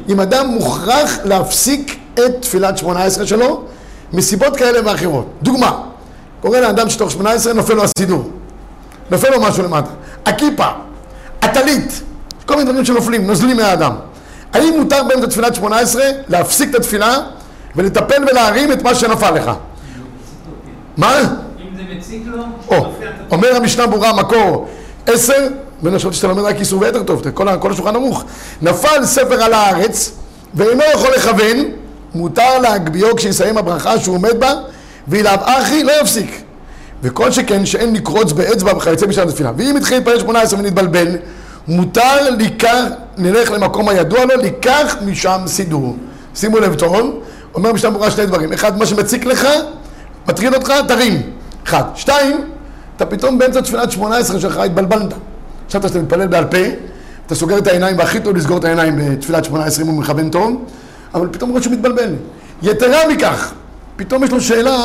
אם 0.09 0.21
אדם 0.21 0.47
מוכרח 0.47 1.19
להפסיק 1.25 1.99
את 2.15 2.33
תפילת 2.41 2.79
שמונה 2.79 3.05
עשרה 3.05 3.27
שלו 3.27 3.63
מסיבות 4.13 4.57
כאלה 4.57 4.91
ואחרות? 4.91 5.27
דוגמה, 5.43 5.83
קורה 6.41 6.61
לאדם 6.61 6.91
שתוך 6.91 7.11
שמונה 7.11 7.31
עשרה 7.31 7.53
נופל 7.53 7.75
לו 7.75 7.83
הסידור, 7.85 8.31
נופל 9.11 9.31
לו 9.31 9.41
משהו 9.41 9.63
למטה, 9.63 9.91
הכיפה, 10.27 10.67
הטלית, 11.43 12.03
כל 12.47 12.57
מיני 12.57 12.71
דברים 12.71 12.85
שנופלים, 12.85 13.27
נוזלים 13.27 13.57
מהאדם. 13.57 13.93
האם 14.53 14.75
מותר 14.79 15.03
באמצע 15.09 15.27
תפילת 15.27 15.55
שמונה 15.55 15.79
עשרה 15.79 16.05
להפסיק 16.29 16.71
את 16.71 16.75
התפילה 16.75 17.19
ולטפל 17.77 18.23
ולהרים 18.31 18.73
את 18.73 18.83
מה 18.83 18.95
שנפל 18.95 19.31
לך? 19.31 19.51
מה? 20.97 21.19
אם 21.19 21.77
זה 21.77 21.83
מציק 21.97 22.23
לו, 22.27 22.43
או, 22.69 22.93
אומר 23.31 23.57
המשנה 23.57 23.87
ברורה 23.87 24.13
מקור 24.13 24.69
עשר, 25.07 25.49
בין 25.83 25.95
השעות 25.95 26.15
שאתה 26.15 26.29
לומד 26.29 26.43
רק 26.43 26.61
איסור 26.61 26.81
ויתר 26.81 27.03
טוב, 27.03 27.23
כל, 27.35 27.47
כל 27.61 27.73
השולחן 27.73 27.97
ערוך. 27.97 28.25
נפל 28.63 29.05
ספר 29.05 29.43
על 29.43 29.53
הארץ 29.53 30.13
ואינו 30.55 30.83
יכול 30.95 31.11
לכוון, 31.17 31.57
מותר 32.15 32.59
להגביהו 32.59 33.17
כשיסיים 33.17 33.59
הברכה 33.59 33.99
שהוא 33.99 34.17
עומד 34.17 34.41
בה 34.41 34.53
ואילאו 35.09 35.33
אחי 35.45 35.85
לא 35.85 35.93
יפסיק. 36.01 36.43
וכל 37.03 37.31
שכן 37.31 37.67
שאין 37.67 37.95
לקרוץ 37.95 38.33
באצבע 38.33 38.77
וכיוצא 38.77 39.07
בשעת 39.07 39.29
התפילה. 39.29 39.53
ואם 39.57 39.77
התחיל 39.77 39.97
להתפלל 39.99 40.19
שמונה 40.21 40.41
עשרה 40.41 40.61
ונתבלבל, 40.61 41.09
מותר 41.69 42.31
לקח, 42.39 42.85
נלך 43.19 43.51
למקום 43.51 43.89
הידוע 43.89 44.25
לו, 44.25 44.37
לקח 44.43 44.97
משם 45.05 45.41
סידור. 45.47 45.97
שימו 46.35 46.59
לב 46.59 46.75
טוב, 46.75 47.21
אומר 47.55 47.73
משנה 47.73 47.91
ברורה 47.91 48.11
שני 48.11 48.27
דברים. 48.27 48.53
אחד, 48.53 48.79
מה 48.79 48.87
שמציק 48.87 49.25
לך, 49.25 49.49
מטריד 50.29 50.55
אותך, 50.55 50.73
תרים. 50.89 51.23
אחד. 51.67 51.83
שתיים, 51.95 52.41
אתה 52.97 53.07
פתאום 53.07 53.39
באמצע 53.39 53.61
תפילת 53.61 53.91
שמונה 53.91 54.17
עשרה 54.17 54.41
שלך 54.41 54.57
התבלבלת. 54.57 55.15
חשבת 55.73 55.89
שאתה 55.89 55.99
מתפלל 55.99 56.27
בעל 56.27 56.45
פה, 56.45 56.59
אתה 57.27 57.35
סוגר 57.35 57.59
את 57.59 57.67
העיניים, 57.67 57.99
והכי 57.99 58.21
טוב 58.21 58.37
לסגור 58.37 58.59
את 58.59 58.65
העיניים 58.65 58.97
בתפילת 58.99 59.45
שמונה 59.45 59.65
עשרה 59.65 59.85
אם 59.85 59.91
הוא 59.91 59.99
מכוון 60.01 60.31
טוב, 60.31 60.65
אבל 61.15 61.29
פתאום 61.31 61.51
רואה 61.51 61.63
שהוא 61.63 61.73
מתבלבל. 61.73 62.15
יתרה 62.63 63.09
מכך, 63.09 63.53
פתאום 63.97 64.25
יש 64.25 64.31
לו 64.31 64.41
שאלה, 64.41 64.85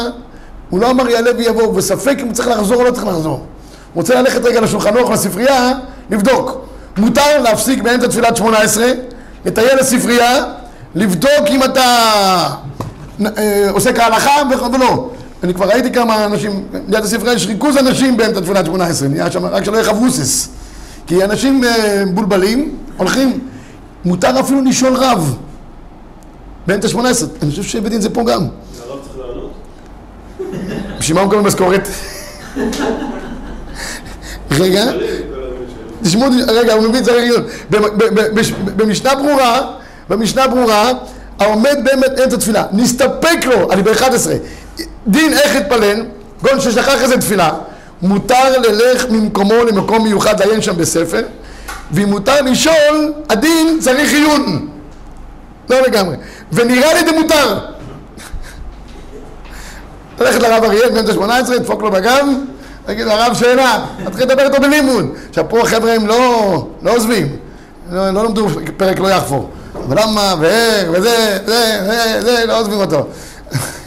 הוא 0.69 0.79
לא 0.79 0.91
אמר 0.91 1.09
יעלה 1.09 1.31
ויבוא, 1.37 1.73
וספק 1.75 2.15
אם 2.19 2.25
הוא 2.25 2.33
צריך 2.33 2.47
לחזור 2.47 2.77
או 2.77 2.83
לא 2.83 2.91
צריך 2.91 3.07
לחזור. 3.07 3.33
הוא 3.33 3.45
רוצה 3.93 4.21
ללכת 4.21 4.45
רגע 4.45 4.61
לשולחן 4.61 4.97
אורך 4.97 5.09
לספרייה, 5.09 5.71
לבדוק. 6.09 6.65
מותר 6.97 7.41
להפסיק 7.41 7.81
באמצע 7.81 8.07
תפילת 8.07 8.37
שמונה 8.37 8.57
עשרה, 8.57 8.91
לטייל 9.45 9.79
לספרייה, 9.79 10.43
לבדוק 10.95 11.47
אם 11.49 11.63
אתה 11.63 11.83
אה, 13.37 13.69
עושה 13.69 13.93
כהלכה 13.93 14.31
ולא. 14.73 15.09
אני 15.43 15.53
כבר 15.53 15.65
ראיתי 15.65 15.91
כמה 15.91 16.25
אנשים, 16.25 16.67
ליד 16.87 17.03
הספרייה 17.03 17.35
יש 17.35 17.47
ריכוז 17.47 17.77
אנשים 17.77 18.17
באמצע 18.17 18.41
תפילת 18.41 18.65
שמונה 18.65 18.85
עשרה, 18.85 19.07
נהיה 19.07 19.31
שם 19.31 19.45
רק 19.45 19.63
שלא 19.63 19.77
יהיה 19.77 19.85
חבוסס. 19.85 20.56
כי 21.07 21.23
אנשים 21.23 21.63
אה, 21.63 22.03
מבולבלים, 22.05 22.77
הולכים, 22.97 23.39
מותר 24.05 24.39
אפילו 24.39 24.61
לשאול 24.61 24.93
רב 24.93 25.37
באמצע 26.67 26.87
שמונה 26.87 27.09
עשרה. 27.09 27.29
אני 27.41 27.49
חושב 27.49 27.63
שהבאתי 27.63 27.95
את 27.95 28.01
זה 28.01 28.09
פה 28.09 28.23
גם. 28.23 28.41
הרב 28.41 28.99
צריך 29.03 29.17
לענות? 29.17 29.51
בשביל 30.99 31.15
מה 31.15 31.21
הוא 31.21 31.29
מקבל 31.29 31.41
משכורת? 31.41 31.87
רגע, 34.51 34.85
תשמעו, 36.03 36.29
רגע, 36.47 36.73
הוא 36.73 36.89
מבין, 36.89 37.03
צריך 37.03 37.17
להיות. 37.17 37.45
במשנה 38.75 39.15
ברורה, 39.15 39.61
במשנה 40.09 40.47
ברורה, 40.47 40.91
העומד 41.39 41.77
באמת 41.83 42.19
אמצע 42.23 42.37
תפילה, 42.37 42.63
נסתפק 42.71 43.45
לו, 43.45 43.71
אני 43.71 43.83
ב-11, 43.83 44.29
דין 45.07 45.33
איך 45.33 45.55
התפלל, 45.55 46.05
גון 46.43 46.59
ששכח 46.59 47.01
איזה 47.01 47.17
תפילה, 47.17 47.51
מותר 48.01 48.59
ללך 48.59 49.05
ממקומו 49.09 49.63
למקום 49.63 50.03
מיוחד 50.03 50.39
לעיין 50.39 50.61
שם 50.61 50.77
בספר, 50.77 51.21
ואם 51.91 52.09
מותר 52.09 52.41
לשאול, 52.41 53.13
הדין 53.29 53.79
צריך 53.81 54.13
עיון. 54.13 54.67
לא 55.69 55.81
לגמרי. 55.81 56.15
ונראה 56.51 56.93
לי 56.93 56.99
זה 56.99 57.11
מותר. 57.11 57.59
ללכת 60.19 60.41
לרב 60.41 60.63
אריאל 60.63 61.13
שמונה 61.13 61.37
עשרה, 61.37 61.55
לדפוק 61.55 61.81
לו 61.81 61.91
בגב, 61.91 62.25
להגיד 62.87 63.05
לו 63.05 63.11
הרב 63.11 63.33
שאלה, 63.33 63.85
תתחיל 64.05 64.25
לדבר 64.25 64.43
איתו 64.43 64.61
בלימוד. 64.61 65.05
עכשיו 65.29 65.45
פה 65.49 65.59
החבר'ה 65.61 65.93
הם 65.93 66.07
לא, 66.07 66.67
לא 66.81 66.95
עוזבים, 66.95 67.27
לא, 67.91 68.11
לא 68.11 68.23
למדו 68.23 68.47
פרק 68.77 68.99
לא 68.99 69.07
יחפור. 69.07 69.49
אבל 69.87 70.01
למה, 70.01 70.35
ואיך, 70.39 70.87
וזה, 70.93 71.37
זה, 71.45 71.81
זה, 71.85 72.21
זה, 72.21 72.45
לא 72.47 72.59
עוזבים 72.59 72.79
אותו. 72.79 73.07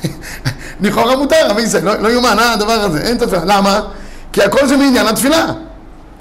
לכאורה 0.81 1.17
מותר, 1.17 1.51
אבל 1.51 1.65
זה, 1.65 1.81
לא, 1.81 1.95
לא 1.95 2.09
יאומן, 2.09 2.37
אה, 2.39 2.53
הדבר 2.53 2.73
הזה, 2.73 3.01
אין 3.01 3.17
התפילה. 3.17 3.43
למה? 3.45 3.81
כי 4.33 4.43
הכל 4.43 4.67
זה 4.67 4.77
מעניין 4.77 5.07
התפילה. 5.07 5.53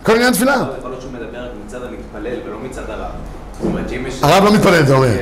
הכל 0.01 0.11
עניין 0.15 0.29
התפילה. 0.29 0.63
יכול 0.77 0.89
להיות 0.89 1.01
שהוא 1.01 1.11
מדבר 1.11 1.47
מצד 1.65 1.79
המתפלל 1.83 2.39
ולא 2.45 2.57
מצד 2.63 2.89
הרב. 2.89 3.11
הרב 4.21 4.43
לא 4.43 4.53
מתפלל, 4.53 4.83
אתה 4.83 4.93
אומר. 4.93 5.15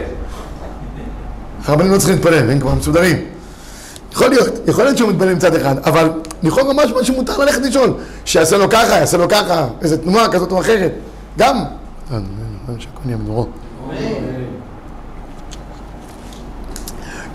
הרבנים 1.65 1.91
לא 1.91 1.97
צריכים 1.97 2.15
להתפלל, 2.15 2.51
הם 2.51 2.59
כבר 2.59 2.75
מסודרים. 2.75 3.17
יכול 4.11 4.29
להיות, 4.29 4.53
יכול 4.67 4.83
להיות 4.83 4.97
שהוא 4.97 5.11
מתפלל 5.11 5.33
מצד 5.33 5.55
אחד, 5.55 5.75
אבל 5.85 6.09
לכאורה 6.43 6.73
משהו 6.73 7.05
שמותר 7.05 7.37
ללכת 7.37 7.61
לשאול, 7.61 7.93
שיעשה 8.25 8.57
לו 8.57 8.69
ככה, 8.69 8.95
יעשה 8.97 9.17
לו 9.17 9.29
ככה, 9.29 9.67
איזה 9.81 9.97
תנועה 9.97 10.29
כזאת 10.29 10.51
או 10.51 10.59
אחרת, 10.59 10.91
גם. 11.37 11.63
בנורו. 13.05 13.47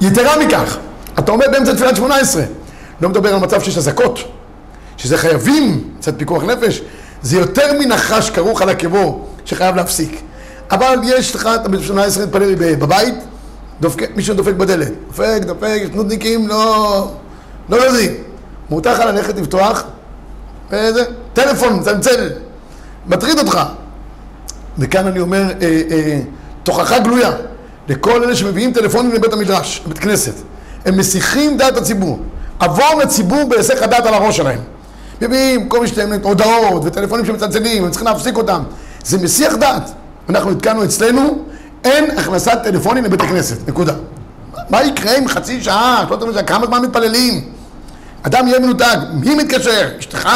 יתרה 0.01 0.39
מכך, 0.47 0.77
אתה 1.19 1.33
עומד 1.33 1.47
באמצע 1.53 1.75
תפילת 1.75 1.97
שמונה 1.97 2.17
עשרה, 2.17 2.43
לא 3.01 3.09
מדבר 3.09 3.35
על 3.35 3.41
מצב 3.41 3.61
שיש 3.61 3.79
אזעקות, 3.79 4.19
שזה 5.03 5.19
חייבים, 5.19 5.85
קצת 6.01 6.19
פיקוח 6.19 6.43
נפש, 6.43 6.83
זה 7.23 7.37
יותר 7.37 7.73
מנחש 7.79 8.31
כרוך 8.31 8.63
על 8.63 8.69
עקבו 8.69 9.27
שחייב 9.45 9.77
להפסיק. 9.77 10.21
אבל 10.71 10.99
יש 11.05 11.35
לך, 11.35 11.49
אתה 11.55 11.69
בשמונה 11.69 12.05
עשרה 12.05 12.27
מתפלל 12.27 12.55
בבית, 12.55 13.15
דופק, 13.81 14.11
מישהו 14.17 14.35
דופק 14.35 14.53
בדלת, 14.53 14.93
דופק, 15.09 15.41
דופק, 15.47 15.83
נודניקים, 15.95 16.49
לא, 16.49 17.11
לא 17.69 17.77
יודעים. 17.77 18.13
מותר 18.71 18.93
לך 18.93 18.99
ללכת 18.99 19.39
לפתוח, 19.39 19.85
וזה, 20.71 21.05
טלפון, 21.33 21.79
מצלצל, 21.79 22.31
מטריד 23.07 23.39
אותך. 23.39 23.61
וכאן 24.79 25.07
אני 25.07 25.21
אומר, 25.21 25.43
אה, 25.63 25.83
אה, 25.91 26.21
תוכחה 26.63 26.99
גלויה 26.99 27.31
לכל 27.89 28.25
אלה 28.25 28.37
שמביאים 28.37 28.73
טלפונים 28.73 29.13
לבית 29.13 29.33
המדרש, 29.33 29.83
לבית 29.87 29.99
כנסת. 29.99 30.35
הם 30.85 30.99
מסיחים 30.99 31.57
דעת 31.57 31.77
הציבור. 31.77 32.19
עבור 32.59 32.95
לציבור 33.03 33.49
בהיסח 33.49 33.83
הדעת 33.83 34.07
על 34.07 34.15
הראש 34.15 34.37
שלהם. 34.37 34.59
מביאים 35.27 35.69
כל 35.69 35.81
מיני 35.81 36.17
הודעות 36.23 36.83
וטלפונים 36.85 37.27
שמצלצלים, 37.27 37.85
הם 37.85 37.91
צריכים 37.91 38.09
להפסיק 38.09 38.37
אותם. 38.37 38.63
זה 39.05 39.19
מסיח 39.19 39.55
דעת. 39.55 39.91
אנחנו 40.29 40.51
התקנו 40.51 40.85
אצלנו, 40.85 41.39
אין 41.85 42.19
הכנסת 42.19 42.59
טלפונים 42.65 43.05
לבית 43.05 43.21
הכנסת, 43.21 43.69
נקודה. 43.69 43.93
מה 44.71 44.83
יקרה 44.83 45.17
עם 45.17 45.29
חצי 45.29 45.63
שעה, 45.63 46.05
שלושת 46.09 46.23
רבעי 46.23 46.35
שעה, 46.35 46.43
כמה 46.43 46.67
זמן 46.67 46.83
מתפללים? 46.83 47.45
אדם 48.23 48.49
יהיה 48.49 48.59
מנותק, 48.59 48.99
מי 49.13 49.35
מתקשר? 49.35 49.89
אשתך? 49.99 50.29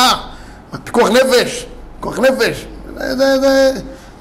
פיקוח 0.85 1.09
נפש? 1.09 1.67
פיקוח 1.97 2.19
נפש? 2.19 2.67
זה, 2.97 3.17
זה, 3.17 3.73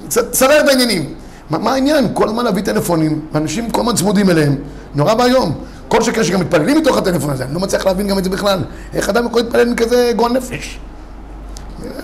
זה, 0.10 0.30
תסדר 0.30 0.60
את 0.60 0.68
העניינים. 0.68 1.14
מה, 1.50 1.58
מה 1.58 1.74
העניין? 1.74 2.08
כל 2.14 2.28
הזמן 2.28 2.46
להביא 2.46 2.64
טלפונים, 2.64 3.22
ואנשים 3.32 3.70
כל 3.70 3.82
הזמן 3.82 3.96
צמודים 3.96 4.30
אליהם, 4.30 4.56
נורא 4.96 5.14
ואיום. 5.14 5.54
כל 5.88 6.02
שכן 6.02 6.24
שגם 6.24 6.40
מתפללים 6.40 6.78
מתוך 6.78 6.98
הטלפון 6.98 7.30
הזה, 7.30 7.44
אני 7.44 7.54
לא 7.54 7.60
מצליח 7.60 7.86
להבין 7.86 8.08
גם 8.08 8.18
את 8.18 8.24
זה 8.24 8.30
בכלל. 8.30 8.60
איך 8.94 9.10
אדם 9.10 9.26
יכול 9.26 9.42
להתפלל 9.42 9.68
עם 9.68 9.76
כזה 9.76 10.12
גועל 10.16 10.32
נפש? 10.32 10.80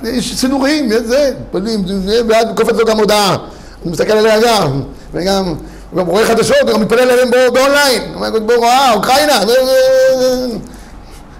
יש 0.04 0.40
סידורים, 0.40 0.90
זה, 0.90 1.34
מתפללים, 1.42 1.86
ואז 2.30 2.46
קופץ 2.56 2.76
לו 2.80 2.86
גם 2.86 2.98
הודעה. 2.98 3.38
הוא 3.84 3.92
מסתכל 3.92 4.12
עליה 4.12 4.40
גם, 4.40 4.82
וגם, 5.14 5.46
הוא 5.92 6.00
גם 6.00 6.08
רואה 6.08 6.26
חדשות, 6.26 6.58
הוא 6.62 6.72
גם 6.72 6.82
מתפלל 6.82 7.12
עליהם 7.12 7.30
באונליין. 7.54 8.02
הוא 8.02 8.26
אומר, 8.26 8.40
בוא, 8.40 8.66
אה, 8.66 8.94
אוקראינה. 8.94 9.40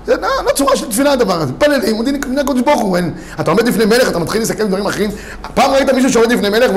זה 0.06 0.16
לא, 0.16 0.28
לא 0.46 0.52
צורה 0.56 0.76
של 0.76 0.90
תפילה 0.90 1.12
הדבר 1.12 1.42
הזה. 1.42 1.52
מתפללים, 1.52 1.96
עומדים 1.96 2.16
לפני 2.16 2.42
הקדוש 2.42 2.62
ברוך 2.62 2.82
הוא. 2.82 2.98
אתה 3.40 3.52
עומד 3.52 3.68
לפני 3.68 3.86
מלך, 3.86 4.10
אתה 4.10 4.20
מתחיל 4.20 4.42
להסתכל 4.42 4.62
על 4.62 4.68
דברים 4.68 4.86
אחרים. 4.86 5.10
פעם 5.54 5.72
ראית 5.72 5.90
מישהו 5.90 6.12
שעומד 6.12 6.32
לפני 6.32 6.50
מלך 6.50 6.72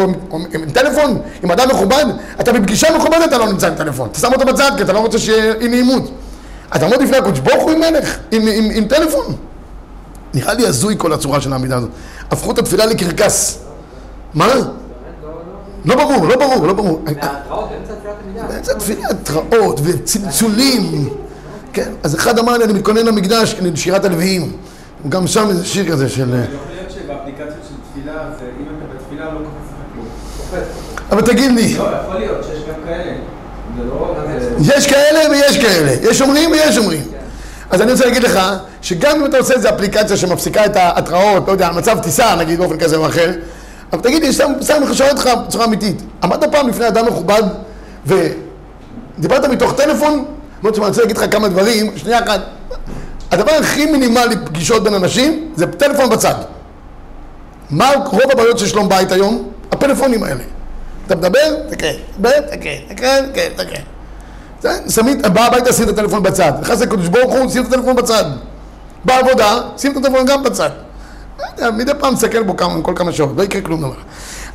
עם 0.54 0.70
טלפון, 0.72 1.20
עם 1.42 1.50
אדם 1.50 1.68
מכובד? 1.68 2.04
אתה 2.40 2.52
בפגישה 2.52 2.96
מכובדת, 2.96 3.24
אתה 3.28 3.38
לא 3.38 3.46
נמצא 3.46 3.66
עם 3.66 3.74
טלפון. 3.74 4.08
אתה 4.08 4.18
שם 4.18 4.32
אותו 4.32 4.46
בצד, 4.46 4.70
כי 4.76 4.82
אתה 4.82 4.92
לא 4.92 4.98
רוצה 4.98 5.18
שיהיה 5.18 5.54
אי 5.60 5.68
נעימות. 5.68 6.10
אתה 6.76 6.84
עומד 6.84 7.02
לפני 7.02 7.16
הקדוש 7.16 7.38
ברוך 7.40 7.62
הוא 7.62 7.70
עם 7.70 7.80
מלך, 7.80 8.18
עם, 8.30 8.42
עם, 8.46 8.70
עם 8.74 8.84
טלפון. 8.84 9.36
נראה 10.34 10.54
לי 10.54 10.66
הזוי 10.66 10.94
כל 10.98 11.12
הצורה 11.12 11.40
של 11.40 11.52
העמידה 11.52 11.76
הזאת. 11.76 11.90
הפכו 12.30 12.50
את 12.50 12.58
התפילה 12.58 12.86
לקרקס. 12.86 13.58
מה? 14.34 14.54
לא 15.84 15.96
ברור, 15.96 16.26
לא 16.26 16.36
ברור, 16.36 16.66
לא 16.66 16.72
ברור. 16.72 17.02
וההתראות 17.06 17.68
באמצע 17.70 17.94
תפילת 17.94 18.14
עמידה. 18.24 18.46
באמצע 18.46 18.74
תפילה 18.74 19.08
התראות 19.10 19.80
וצלצולים. 19.84 21.08
כן, 21.74 21.92
אז 22.02 22.14
אחד 22.14 22.38
אמר 22.38 22.56
לי, 22.58 22.64
אני 22.64 22.72
מתכונן 22.72 23.06
למקדש, 23.06 23.54
לשירת 23.62 24.04
הלוויים. 24.04 24.52
גם 25.08 25.26
שם 25.26 25.48
איזה 25.50 25.64
שיר 25.66 25.90
כזה 25.92 26.08
של... 26.08 26.20
יכול 26.22 26.36
להיות 26.76 26.90
שבאפליקציות 26.90 27.64
של 27.68 27.74
תפילה, 27.92 28.14
זה 28.38 28.44
אם 28.60 28.64
אתה 28.66 28.94
בתפילה 28.94 29.24
לא 29.24 29.38
קופץ 29.38 29.70
לך 29.70 29.94
כלום. 29.94 30.06
קופץ. 30.38 30.68
אבל 31.12 31.22
תגיד 31.22 31.50
לי, 31.52 31.74
לא, 31.78 31.82
יכול 32.02 32.16
להיות 32.18 32.44
שיש 32.44 32.62
גם 32.68 32.74
כאלה. 32.86 33.12
זה 33.78 33.84
לא... 33.84 34.16
זה- 34.58 34.74
יש 34.76 34.86
כאלה 34.86 35.30
ויש 35.30 35.58
כאלה. 35.58 35.92
יש 36.10 36.20
אומרים 36.22 36.50
ויש 36.50 36.78
אומרים. 36.78 37.02
אז 37.70 37.80
אני 37.82 37.92
רוצה 37.92 38.04
להגיד 38.04 38.22
לך, 38.22 38.40
שגם 38.82 39.16
אם 39.20 39.26
אתה 39.26 39.38
עושה 39.38 39.54
איזו 39.54 39.68
אפליקציה 39.68 40.16
שמפסיקה 40.16 40.66
את 40.66 40.76
ההתראות, 40.76 41.46
לא 41.46 41.52
יודע, 41.52 41.66
על 41.68 41.74
מצב 41.74 41.98
טיסה, 42.02 42.34
נגיד, 42.36 42.58
באופן 42.58 42.78
כזה 42.78 42.96
או 42.96 43.06
אחר, 43.06 43.30
אבל 43.92 44.00
תגיד 44.02 44.22
לי, 44.22 44.32
סתם 44.32 44.52
אני 44.86 44.94
שואל 44.94 45.10
אותך 45.10 45.30
בצורה 45.46 45.64
אמיתית, 45.64 46.02
עמדת 46.22 46.44
פעם 46.52 46.68
לפני 46.68 46.88
אדם 46.88 47.06
מכובד 47.06 47.42
ודיברת 48.06 49.44
מתוך 49.44 49.74
טלפון? 49.76 50.24
למרות 50.64 50.74
שאני 50.74 50.86
רוצה 50.86 51.00
להגיד 51.00 51.16
לך 51.16 51.24
כמה 51.30 51.48
דברים, 51.48 51.98
שנייה 51.98 52.24
אחת. 52.24 52.40
הדבר 53.30 53.50
הכי 53.50 53.86
מינימלי 53.86 54.36
פגישות 54.44 54.84
בין 54.84 54.94
אנשים 54.94 55.52
זה 55.56 55.66
טלפון 55.66 56.10
בצד. 56.10 56.34
מה 57.70 57.90
רוב 58.06 58.22
הבעיות 58.32 58.58
של 58.58 58.66
שלום 58.66 58.88
בית 58.88 59.12
היום? 59.12 59.50
הפלאפונים 59.72 60.22
האלה. 60.22 60.44
אתה 61.06 61.16
מדבר? 61.16 61.56
תקן, 61.70 61.92
מדבר? 62.18 62.40
תקן, 62.40 62.76
תקן, 62.88 63.26
תקן, 63.32 63.48
תקן. 63.56 63.80
זה, 64.60 64.70
שמים, 64.90 65.22
בא 65.22 65.46
הביתה, 65.46 65.72
שים 65.72 65.84
את 65.84 65.98
הטלפון 65.98 66.22
בצד. 66.22 66.52
נכנס 66.60 66.80
לקדוש 66.80 67.08
ברוך 67.08 67.34
הוא, 67.34 67.50
שים 67.50 67.62
את 67.62 67.72
הטלפון 67.72 67.96
בצד. 67.96 68.24
בעבודה, 69.04 69.60
שים 69.78 69.92
את 69.92 69.96
הטלפון 69.96 70.26
גם 70.26 70.42
בצד. 70.42 70.70
מדי 71.72 71.92
פעם 71.98 72.14
תסתכל 72.14 72.42
בו 72.42 72.56
כל 72.82 72.92
כמה 72.96 73.12
שעות, 73.12 73.32
לא 73.36 73.42
יקרה 73.42 73.62
כלום 73.62 73.80
דבר. 73.80 73.94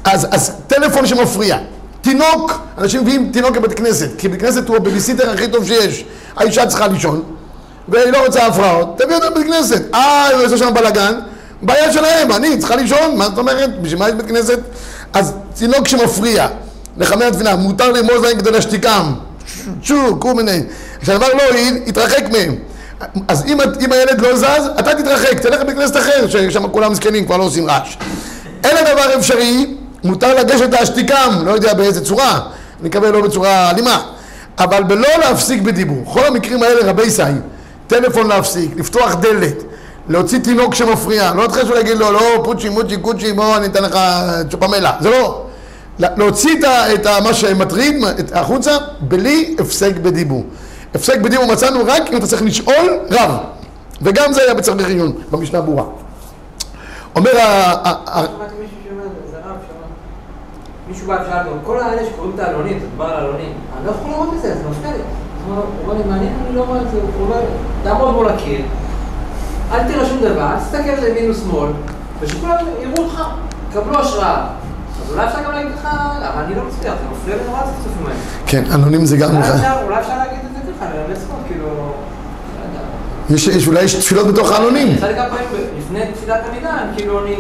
אז, 0.04 0.28
אז 0.32 0.52
טלפון 0.68 1.06
שמפריע. 1.06 1.58
תינוק, 2.02 2.60
אנשים 2.78 3.02
מביאים 3.02 3.30
תינוק 3.34 3.56
לבית 3.56 3.74
כנסת, 3.74 4.10
כי 4.18 4.28
בית 4.28 4.42
כנסת 4.42 4.68
הוא 4.68 4.78
הבייביסיטר 4.78 5.32
הכי 5.32 5.48
טוב 5.48 5.68
שיש. 5.68 6.06
האישה 6.36 6.66
צריכה 6.66 6.88
לישון. 6.88 7.24
והיא 7.88 8.12
לא 8.12 8.26
רוצה 8.26 8.46
הפרעות, 8.48 8.98
תביא 8.98 9.16
אותה 9.16 9.30
לבית 9.30 9.46
כנסת. 9.46 9.82
אה, 9.94 10.28
היא 10.28 10.46
עושה 10.46 10.58
שם 10.58 10.74
בלאגן, 10.74 11.14
בעיה 11.62 11.94
שלהם, 11.94 12.32
אני 12.32 12.58
צריכה 12.58 12.76
לישון, 12.76 13.18
מה 13.18 13.26
זאת 13.26 13.38
אומרת? 13.38 13.82
בשביל 13.82 14.00
מה 14.00 14.10
יש 14.10 14.16
בית 14.16 14.28
כנסת? 14.28 14.60
אז 15.14 15.34
תינוק 15.56 15.88
שמפריע 15.88 16.48
לחלק 16.98 17.26
מהתפילה, 17.26 17.56
מותר 17.56 17.92
לרמוז 17.92 18.22
להם 18.24 18.40
כדי 18.40 18.52
להשתיקם. 18.52 19.14
שו, 19.82 20.20
כל 20.20 20.34
מיני. 20.34 20.64
כשהדבר 21.02 21.28
לא 21.34 21.44
הועיל, 21.50 21.78
יתרחק 21.86 22.24
מהם. 22.32 22.56
אז 23.28 23.46
אם, 23.46 23.58
אם 23.82 23.92
הילד 23.92 24.22
לא 24.22 24.36
זז, 24.36 24.70
אתה 24.80 24.96
תתרחק, 24.96 25.40
תלך 25.40 25.62
לבית 25.62 25.76
כנסת 25.76 25.98
אחר, 25.98 26.28
ששם 26.28 26.68
כולם 26.68 26.94
זקנים, 26.94 27.26
כבר 27.26 27.38
לא 27.38 27.44
עושים 27.44 27.70
רעש. 27.70 27.98
אין 28.64 28.78
הדבר 28.78 29.16
אפשרי, 29.20 29.76
מותר 30.04 30.36
לגשת 30.36 30.72
להשתיקם, 30.72 31.30
לא 31.46 31.52
יודע 31.52 31.74
באיזה 31.74 32.06
צורה, 32.06 32.40
אני 32.80 32.90
מקווה 32.90 33.12
לא 33.12 33.22
בצורה 33.22 33.70
אלימה, 33.70 34.04
אבל 34.58 34.84
בלא 34.84 35.10
להפסיק 35.20 35.62
בדיבור. 35.62 36.14
כל 36.14 36.26
המקרים 36.26 36.64
האלה, 36.64 36.90
רבי 36.90 37.10
סי, 37.10 37.24
טלפון 37.88 38.28
להפסיק, 38.28 38.72
לפתוח 38.76 39.16
דלת, 39.16 39.64
להוציא 40.10 40.40
תינוק 40.40 40.76
שמפריע, 40.76 41.34
לא 41.34 41.48
תחשבו 41.48 41.74
להגיד 41.74 41.98
לו, 41.98 42.12
לא, 42.12 42.42
פוצ'י, 42.44 42.70
מוצ'י, 42.70 42.98
קוצ'י, 42.98 43.34
בוא 43.34 43.58
אני 43.58 43.66
אתן 43.66 43.84
לך 43.84 44.00
צ'ופמלה, 44.50 44.92
זה 45.00 45.10
לא. 45.10 45.46
להוציא 46.00 46.60
את, 46.60 46.64
ה, 46.64 46.94
את 46.94 47.06
ה, 47.06 47.22
מה 47.24 47.34
שמטריד 47.34 47.96
החוצה 48.34 48.78
בלי 49.00 49.56
הפסק 49.60 49.96
בדיבור. 49.96 50.44
הפסק 50.96 51.20
בדיבור 51.20 51.46
מצאנו 51.46 51.80
רק 51.86 52.12
אם 52.12 52.18
אתה 52.18 52.28
צריך 52.28 52.42
לשאול 52.42 53.00
רב, 53.12 53.32
וגם 54.02 54.34
זה 54.34 54.42
היה 54.42 54.54
בצריך 54.54 54.88
עיון, 54.88 55.12
במשנה 55.32 55.62
ברורה. 55.62 55.84
אומר 57.16 57.38
ה... 57.38 57.44
שמעתי 57.44 58.54
מישהו 58.62 58.78
שאומר, 58.88 59.04
זה 59.32 59.38
רב 59.38 59.44
שאומר, 59.44 59.86
מישהו 60.90 61.08
בא 61.08 61.18
ושאל 61.26 61.38
אותו, 61.48 61.58
כל 61.66 61.80
האלה 61.80 62.02
שקוראים 62.06 62.32
את 62.36 62.40
העלונים, 62.40 62.78
אתה 62.78 62.86
מדבר 62.94 63.06
על 63.06 63.14
העלונים, 63.14 63.52
אני 63.78 63.86
לא 63.86 63.92
יכול 63.92 64.12
לראות 64.12 64.30
את 64.36 64.42
זה, 64.42 64.54
זה 64.56 64.70
מפריע 64.70 64.92
לי. 64.94 65.00
הוא 65.48 65.56
אומר 65.84 65.94
לי, 65.94 66.10
מעניין, 66.10 66.34
אני 66.48 66.56
לא 66.56 66.62
רואה 66.64 66.82
את 66.82 66.92
זה, 66.92 66.98
הוא 67.18 67.26
אומר, 67.26 67.42
תעמוד 67.84 68.12
מול 68.14 68.28
הקיר, 68.30 68.62
אל 69.72 69.84
תראה 69.88 70.06
שום 70.06 70.18
דבר, 70.22 70.48
אל 70.54 70.60
תסתכל 70.60 71.02
לימין 71.06 71.32
ושמאל, 71.32 71.70
ושכולם 72.20 72.56
יראו 72.82 73.04
אותך, 73.04 73.22
קבלו 73.74 74.00
השראה. 74.00 74.48
אז 75.06 75.12
אולי 75.14 75.28
אפשר 75.28 75.44
גם 75.46 75.52
להגיד 75.52 75.72
לך, 75.72 75.86
אבל 76.34 76.44
אני 76.44 76.56
לא 76.56 76.62
מצליח, 76.68 76.94
זה 76.94 77.10
מפריע 77.12 77.36
לי 77.36 77.42
נורא 77.50 77.60
הצפצופים 77.60 78.06
האלה. 78.06 78.20
כן, 78.46 78.64
אנונים 78.74 79.06
זה 79.06 79.18
גם... 79.18 79.38
אפשר- 79.38 79.54
אולי 79.84 80.00
אפשר 80.00 80.18
להגיד 80.18 80.40
את 80.46 80.66
זה 80.66 80.72
ככה, 80.80 80.86
לצחוק, 81.12 81.40
כאילו... 81.48 81.66
לא. 81.66 83.36
יש, 83.36 83.48
יש, 83.48 83.68
אולי 83.68 83.84
יש 83.84 83.96
תפילות 83.96 84.28
בתוך 84.28 84.52
העלונים. 84.52 84.88
יצא 84.88 85.08
לי 85.08 85.14
כמה 85.16 85.26
פעמים 85.30 85.46
לפני 85.78 86.00
תפילת 86.14 86.40
המנהל, 86.50 86.88
כאילו 86.98 87.24
אני... 87.26 87.36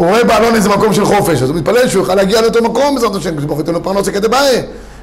הוא 0.00 0.08
רואה 0.08 0.24
בעלון 0.24 0.54
איזה 0.54 0.68
מקום 0.68 0.92
של 0.92 1.04
חופש, 1.04 1.42
אז 1.42 1.50
הוא 1.50 1.56
מתפלל 1.56 1.88
שהוא 1.88 2.02
יוכל 2.02 2.14
להגיע 2.14 2.40
לאותו 2.40 2.62
מקום 2.62 2.94
בעזרת 2.94 3.14
השם, 3.14 3.36
כשברוך 3.36 3.58
ייתן 3.58 3.72
לו 3.72 3.82
פרנסה 3.82 4.12
כדבעי, 4.12 4.62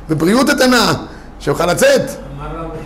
ובריאות 0.09 0.49
איתנה, 0.49 0.93
שיוכל 1.39 1.65
לצאת. 1.65 2.01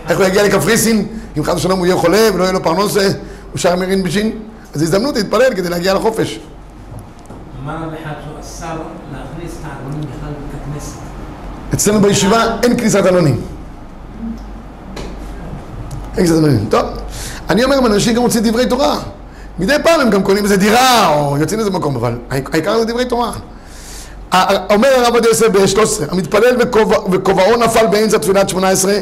איך 0.08 0.18
הוא 0.18 0.26
יגיע 0.26 0.42
לקפריסין, 0.42 1.06
אם 1.38 1.44
חס 1.44 1.54
ושלום 1.54 1.78
הוא 1.78 1.86
יהיה 1.86 1.96
חולה 1.96 2.28
ולא 2.34 2.42
יהיה 2.42 2.52
לו 2.52 2.62
פרנסה, 2.62 3.08
הוא 3.52 3.58
שר 3.58 3.76
מרין 3.76 4.02
בשין? 4.02 4.32
אז 4.74 4.80
זו 4.80 4.84
הזדמנות 4.84 5.16
להתפלל 5.16 5.54
כדי 5.54 5.68
להגיע 5.68 5.94
לחופש. 5.94 6.40
אמר 7.64 7.74
רבי 7.74 7.96
אחד 8.02 8.12
שהוא 8.24 8.40
אסר 8.40 8.76
להכניס 9.12 9.52
את 9.60 9.66
העלונים 9.66 10.00
בכלל 10.00 10.30
בבית 10.30 10.62
הכנסת. 10.62 10.96
אצלנו 11.74 12.00
בישיבה 12.00 12.44
אין 12.62 12.78
כניסת 12.78 13.06
עלונים. 13.06 13.40
אין 16.06 16.16
כניסת 16.16 16.34
עלונים. 16.34 16.66
טוב, 16.70 16.86
אני 17.50 17.64
אומר, 17.64 17.78
אנשים 17.86 18.14
גם 18.14 18.22
רוצים 18.22 18.42
דברי 18.42 18.66
תורה. 18.66 18.98
מדי 19.62 19.76
פעם 19.82 20.00
הם 20.00 20.10
גם 20.10 20.22
קונים 20.22 20.44
איזה 20.44 20.56
דירה, 20.56 21.08
או 21.08 21.38
יוצאים 21.38 21.60
לאיזה 21.60 21.70
מקום, 21.70 21.96
אבל 21.96 22.18
העיקר 22.30 22.78
זה 22.78 22.84
דברי 22.84 23.04
תורה. 23.04 23.32
אומר 24.70 24.88
הרב 24.88 25.14
עובדיה 25.14 25.28
יוסף 25.28 25.48
ב-13, 25.48 26.12
המתפלל 26.12 26.56
וכובעו 27.12 27.56
נפל 27.56 27.86
באמצע 27.86 28.18
תפילת 28.18 28.48
18, 28.48 28.94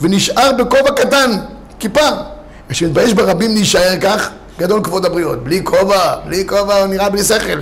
ונשאר 0.00 0.50
בכובע 0.58 0.92
קטן, 0.96 1.30
כיפה. 1.78 2.08
ושמתבייש 2.70 3.14
ברבים 3.14 3.54
להישאר 3.54 4.00
כך, 4.00 4.30
גדול 4.58 4.80
כבוד 4.84 5.06
הבריות. 5.06 5.44
בלי 5.44 5.60
כובע, 5.64 6.16
בלי 6.26 6.46
כובע, 6.48 6.78
הוא 6.78 6.86
נראה 6.86 7.10
בלי 7.10 7.22
שכל. 7.24 7.60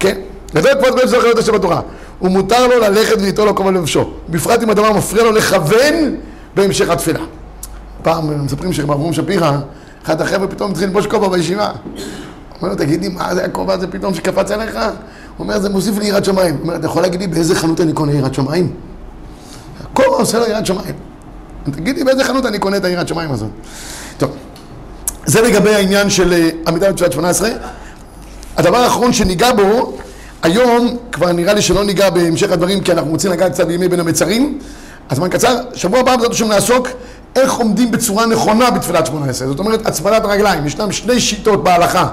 כן? 0.00 0.16
גדול 0.54 0.72
כבוד 0.72 0.88
הבריות 0.88 1.08
זוכר 1.08 1.32
את 1.32 1.38
השם 1.38 1.52
בתורה. 1.52 1.80
ומותר 2.22 2.66
לו 2.66 2.78
ללכת 2.78 3.16
וליטול 3.18 3.46
לו 3.46 3.54
כובע 3.54 3.70
לבשו. 3.70 4.10
בפרט 4.28 4.62
אם 4.62 4.70
הדבר 4.70 4.92
מפריע 4.92 5.24
לו 5.24 5.32
לכוון 5.32 6.16
בהמשך 6.54 6.90
התפילה. 6.90 7.20
פעם 8.02 8.44
מספרים 8.44 8.72
שרב 8.72 8.90
אברום 8.90 9.12
שפירא, 9.12 9.52
אחד 10.06 10.20
החבר'ה 10.20 10.48
פתאום 10.48 10.70
התחיל 10.70 10.86
ללבוש 10.86 11.06
כובע 11.06 11.28
בישיבה. 11.28 11.70
אומר 12.56 12.68
לו, 12.72 12.78
תגיד 12.78 13.00
לי, 13.00 13.08
מה 13.08 13.34
זה 13.34 13.44
הכובע 13.44 13.74
הזה 13.74 13.86
פתאום 13.86 14.14
שקפץ 14.14 14.50
עליך? 14.50 14.74
הוא 14.74 14.84
אומר, 15.38 15.58
זה 15.58 15.68
מוסיף 15.68 15.98
לי 15.98 16.06
יראת 16.06 16.24
שמיים. 16.24 16.54
הוא 16.54 16.62
אומר, 16.62 16.76
אתה 16.76 16.86
יכול 16.86 17.02
להגיד 17.02 17.20
לי 17.20 17.26
באיזה 17.26 17.54
חנות 17.54 17.80
אני 17.80 17.92
קונה 17.92 18.12
יראת 18.12 18.34
שמיים? 18.34 18.72
הכובע 19.84 20.16
עושה 20.16 20.38
לו 20.38 20.46
יראת 20.46 20.66
שמיים. 20.66 20.94
תגיד 21.70 21.98
לי 21.98 22.04
באיזה 22.04 22.24
חנות 22.24 22.46
אני 22.46 22.58
קונה 22.58 22.76
את 22.76 22.84
היראת 22.84 23.08
שמיים 23.08 23.32
הזאת. 23.32 23.48
טוב, 24.18 24.30
זה 25.26 25.40
לגבי 25.40 25.74
העניין 25.74 26.10
של 26.10 26.32
אה, 26.32 26.50
עמידה 26.66 26.92
בתפילת 26.92 27.12
18. 27.12 27.50
הדבר 28.56 28.76
האחרון 28.76 29.12
שניגע 29.12 29.52
בו, 29.52 29.96
היום 30.42 30.96
כבר 31.12 31.32
נראה 31.32 31.54
לי 31.54 31.62
שלא 31.62 31.84
ניגע 31.84 32.10
בהמשך 32.10 32.52
הדברים, 32.52 32.80
כי 32.80 32.92
אנחנו 32.92 33.10
רוצים 33.10 33.30
לגעת 33.30 33.52
קצת 33.52 33.66
בימי 33.66 33.88
בין 33.88 34.00
המצרים. 34.00 34.58
הזמן 35.10 35.28
קצר, 35.28 35.56
שבוע 35.74 36.00
הבא 36.00 36.16
בעזרת 36.16 36.32
השם 36.32 36.48
נעסוק 36.48 36.88
איך 37.36 37.54
עומדים 37.54 37.90
בצורה 37.90 38.26
נכונה 38.26 38.70
בתפילת 38.70 39.06
18. 39.06 39.48
זאת 39.48 39.58
אומרת, 39.58 39.86
הצמדת 39.86 40.24
הרגליים. 40.24 40.66
ישנם 40.66 40.92
שני 40.92 41.20
שיטות 41.20 41.64
בהלכה 41.64 42.08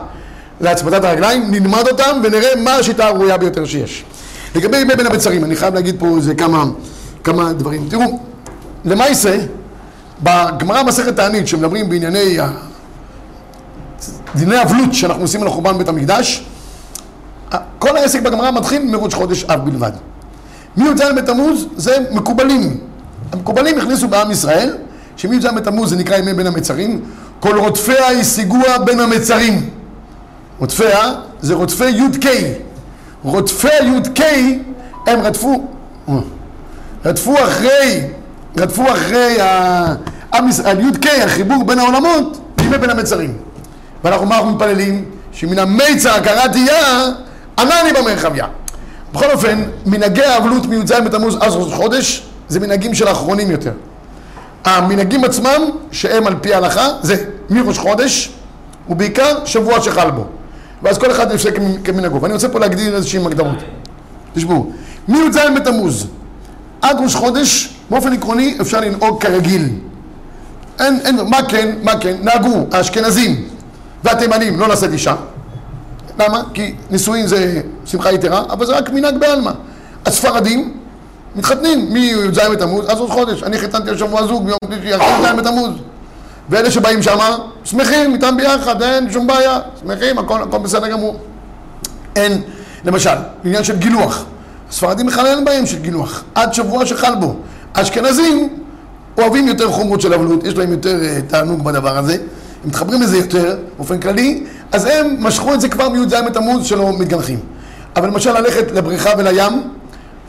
להצמדת 0.62 1.04
הרגליים, 1.04 1.52
נלמד 1.52 1.88
אותם 1.92 2.22
ונראה 2.24 2.56
מה 2.56 2.76
השיטה 2.76 3.06
הראויה 3.06 3.38
ביותר 3.38 3.66
שיש. 3.66 4.04
לגבי 4.56 4.78
ימי 4.78 4.96
בין 4.96 5.08
המצרים, 5.08 5.44
אני 5.44 5.56
חייב 5.56 5.74
להגיד 5.74 5.96
פה 6.00 6.18
איזה 6.18 6.36
כמה, 6.36 6.66
כמה 7.24 7.54
דברים. 7.54 7.88
תראו, 7.90 8.20
למעשה, 8.86 9.38
בגמרא 10.24 10.84
מסכת 10.84 11.16
תענית, 11.16 11.48
שמדברים 11.48 11.90
בענייני 11.90 12.38
דיני 14.36 14.62
אבלות 14.62 14.94
שאנחנו 14.94 15.22
עושים 15.22 15.44
על 15.44 15.50
חורבן 15.50 15.78
בית 15.78 15.88
המקדש, 15.88 16.46
כל 17.80 17.98
העסק 17.98 18.22
בגמרא 18.22 18.52
מתחיל 18.52 18.86
מראש 18.86 19.14
חודש 19.14 19.44
אב 19.44 19.66
בלבד. 19.66 19.92
מי"ז 20.78 21.02
בתמוז 21.18 21.66
זה 21.76 21.98
מקובלים. 22.12 22.78
המקובלים 23.32 23.78
הכניסו 23.78 24.08
בעם 24.08 24.32
ישראל, 24.32 24.78
שמי"ז 25.18 25.46
בתמוז 25.46 25.90
זה 25.90 25.96
נקרא 25.96 26.18
ימי 26.18 26.34
בין 26.34 26.48
המצרים, 26.48 27.02
כל 27.40 27.58
רודפיה 27.58 28.08
השיגוה 28.08 28.78
בין 28.78 29.00
המצרים. 29.00 29.70
רודפיה 30.60 31.14
זה 31.42 31.54
רודפי 31.54 31.90
י"ק. 31.90 32.26
רודפי 33.24 33.68
י"ק 33.68 34.20
הם 35.08 35.20
רדפו, 35.22 35.68
רדפו 37.06 37.34
אחרי, 37.44 38.02
רדפו 38.58 38.84
אחרי 38.92 39.42
ה- 39.42 39.96
י"ק, 40.80 41.06
החיבור 41.24 41.64
בין 41.66 41.80
העולמות, 41.80 42.40
בימי 42.58 42.78
בין 42.78 42.90
המצרים. 42.90 43.34
ואנחנו 44.04 44.26
מה 44.26 44.36
אנחנו 44.38 44.52
מתפללים? 44.52 45.06
שמן 45.32 45.60
המיצר 45.60 46.20
קראתי 46.20 46.60
יה, 46.60 47.06
ענני 47.60 47.94
במרחביה. 48.00 48.46
בכל 49.14 49.32
אופן, 49.32 49.64
מנהגי 49.86 50.24
האבלות 50.24 50.66
מי"ז 50.66 50.92
בתמוז 50.92 51.38
אז 51.42 51.54
חודש, 51.74 52.24
זה 52.48 52.60
מנהגים 52.60 52.94
של 52.94 53.08
האחרונים 53.08 53.52
יותר. 53.52 53.72
המנהגים 54.66 55.24
עצמם, 55.24 55.62
שהם 55.92 56.28
על 56.28 56.36
פי 56.42 56.54
ההלכה, 56.54 56.88
זה 57.02 57.26
מראש 57.50 57.78
חודש, 57.78 58.32
ובעיקר 58.90 59.46
שבוע 59.46 59.82
שחל 59.82 60.12
בו. 60.12 60.26
ואז 60.84 60.98
כל 60.98 61.12
אחד 61.12 61.32
יפסק 61.32 61.54
כמנהגו. 61.84 62.22
ואני 62.22 62.34
רוצה 62.34 62.50
פה 62.50 62.60
להגדיר 62.60 62.96
איזשהם 62.96 63.28
הגדרות. 63.28 63.58
תשמעו, 64.34 64.72
מי"ז 65.08 65.38
בתמוז 65.56 66.08
עד 66.82 66.98
ראש 67.00 67.16
חודש, 67.16 67.76
באופן 67.90 68.14
עקרוני 68.14 68.58
אפשר 68.62 68.80
לנהוג 68.80 69.22
כרגיל. 69.22 69.70
אין, 70.80 71.00
אין, 71.06 71.20
מה 71.30 71.38
כן, 71.48 71.76
מה 71.84 72.00
כן, 72.00 72.16
נהגו 72.22 72.68
האשכנזים 72.72 73.48
והתימנים 74.04 74.60
לא 74.60 74.70
לשאת 74.70 74.92
אישה. 74.92 75.16
למה? 76.20 76.42
כי 76.54 76.76
נישואין 76.92 77.28
זה 77.28 77.62
שמחה 77.86 78.12
יתרה, 78.12 78.44
אבל 78.50 78.66
זה 78.66 78.78
רק 78.78 78.90
מנהג 78.90 79.18
בעלמא. 79.18 79.52
הספרדים 80.06 80.74
מתחתנים 81.36 81.94
מי"ז 81.94 82.40
בתמוז 82.52 82.86
עד 82.86 82.98
ראש 82.98 83.12
חודש. 83.12 83.44
אני 83.44 83.58
חיתנתי 83.58 83.92
השבוע 83.92 84.28
זוג 84.28 84.46
ביום 84.46 84.58
שלישי, 84.66 84.96
אחרי 84.96 85.30
י"ז 85.30 85.40
בתמוז. 85.40 85.72
ואלה 86.50 86.72
שבאים 86.72 87.02
שמה, 87.02 87.38
שמחים 87.64 88.14
איתם 88.14 88.38
ביחד, 88.38 88.82
אין 88.82 89.12
שום 89.12 89.28
בעיה, 89.28 89.60
שמחים, 89.82 90.18
הכל, 90.18 90.42
הכל 90.42 90.58
בסדר 90.58 90.88
גמור. 90.88 91.20
אין, 92.16 92.42
למשל, 92.86 93.16
עניין 93.46 93.64
של 93.64 93.78
גילוח. 93.78 94.26
הספרדים 94.70 95.06
בכלל 95.06 95.26
אין 95.26 95.46
בהם 95.46 95.66
של 95.66 95.80
גילוח, 95.80 96.24
עד 96.36 96.54
שבוע 96.54 96.86
שחל 96.86 97.16
בו. 97.16 97.36
האשכנזים 97.76 98.50
אוהבים 99.18 99.48
יותר 99.48 99.72
חומרות 99.72 100.02
של 100.02 100.14
אבלות, 100.14 100.44
יש 100.44 100.56
להם 100.56 100.72
יותר 100.72 101.00
uh, 101.02 101.32
תענוג 101.32 101.64
בדבר 101.64 101.98
הזה, 101.98 102.14
הם 102.14 102.20
מתחברים 102.66 103.02
לזה 103.02 103.18
יותר, 103.18 103.58
באופן 103.78 104.00
כללי, 104.00 104.44
אז 104.72 104.86
הם 104.86 105.16
משכו 105.20 105.54
את 105.54 105.62
זה 105.62 105.70
כבר 105.70 105.90
מי"ז 105.90 106.14
בתמוז 106.14 106.66
שלא 106.66 106.94
מתגנחים. 107.00 107.40
אבל 107.96 108.08
למשל 108.08 108.40
ללכת 108.40 108.72
לבריכה 108.72 109.10
ולים, 109.18 109.64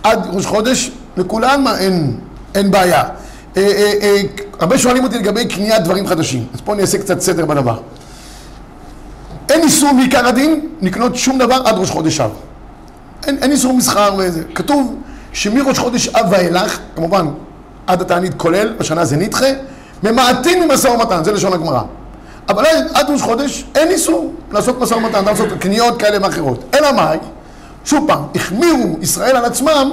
עד 0.05 0.27
ראש 0.33 0.47
חודש, 0.47 0.91
לכולם 1.17 1.67
אין, 1.79 2.17
אין 2.55 2.71
בעיה. 2.71 3.03
אה, 3.57 3.63
אה, 3.63 3.93
אה, 4.03 4.23
הרבה 4.61 4.79
שואלים 4.79 5.05
אותי 5.05 5.19
לגבי 5.19 5.47
קניית 5.47 5.83
דברים 5.83 6.07
חדשים, 6.07 6.47
אז 6.55 6.61
פה 6.61 6.73
אני 6.73 6.83
אעשה 6.83 6.99
קצת 6.99 7.21
סדר 7.21 7.45
בדבר. 7.47 7.79
אין 9.51 9.63
איסור 9.63 9.93
מעיקר 9.93 10.27
הדין 10.27 10.69
לקנות 10.83 11.17
שום 11.17 11.39
דבר 11.39 11.63
עד 11.65 11.75
ראש 11.79 11.91
חודש 11.91 12.21
אב. 12.21 12.31
אין, 13.27 13.39
אין 13.43 13.51
איסור 13.51 13.73
מסחר 13.73 14.15
וזה. 14.19 14.43
כתוב 14.55 14.97
שמראש 15.33 15.79
חודש 15.79 16.09
אב 16.09 16.27
ואילך, 16.31 16.79
כמובן 16.97 17.27
עד 17.87 18.01
התענית 18.01 18.35
כולל, 18.37 18.75
השנה 18.81 19.05
זה 19.05 19.17
נדחה, 19.17 19.47
ממעטים 20.03 20.69
ממשא 20.69 20.89
ומתן, 20.89 21.25
זה 21.25 21.33
לשון 21.33 21.53
הגמרא. 21.53 21.81
אבל 22.49 22.65
עד 22.95 23.11
ראש 23.11 23.23
חודש 23.23 23.65
אין 23.75 23.89
איסור 23.89 24.33
לעשות 24.53 24.81
משא 24.81 24.95
ומתן, 24.95 25.25
לעשות 25.25 25.49
קניות 25.61 25.99
כאלה 25.99 26.27
ואחרות. 26.27 26.65
אלא 26.75 26.93
מאי? 26.93 27.19
שוב 27.85 28.05
פעם, 28.09 28.23
החמירו 28.35 28.97
ישראל 29.01 29.37
על 29.37 29.45
עצמם, 29.45 29.91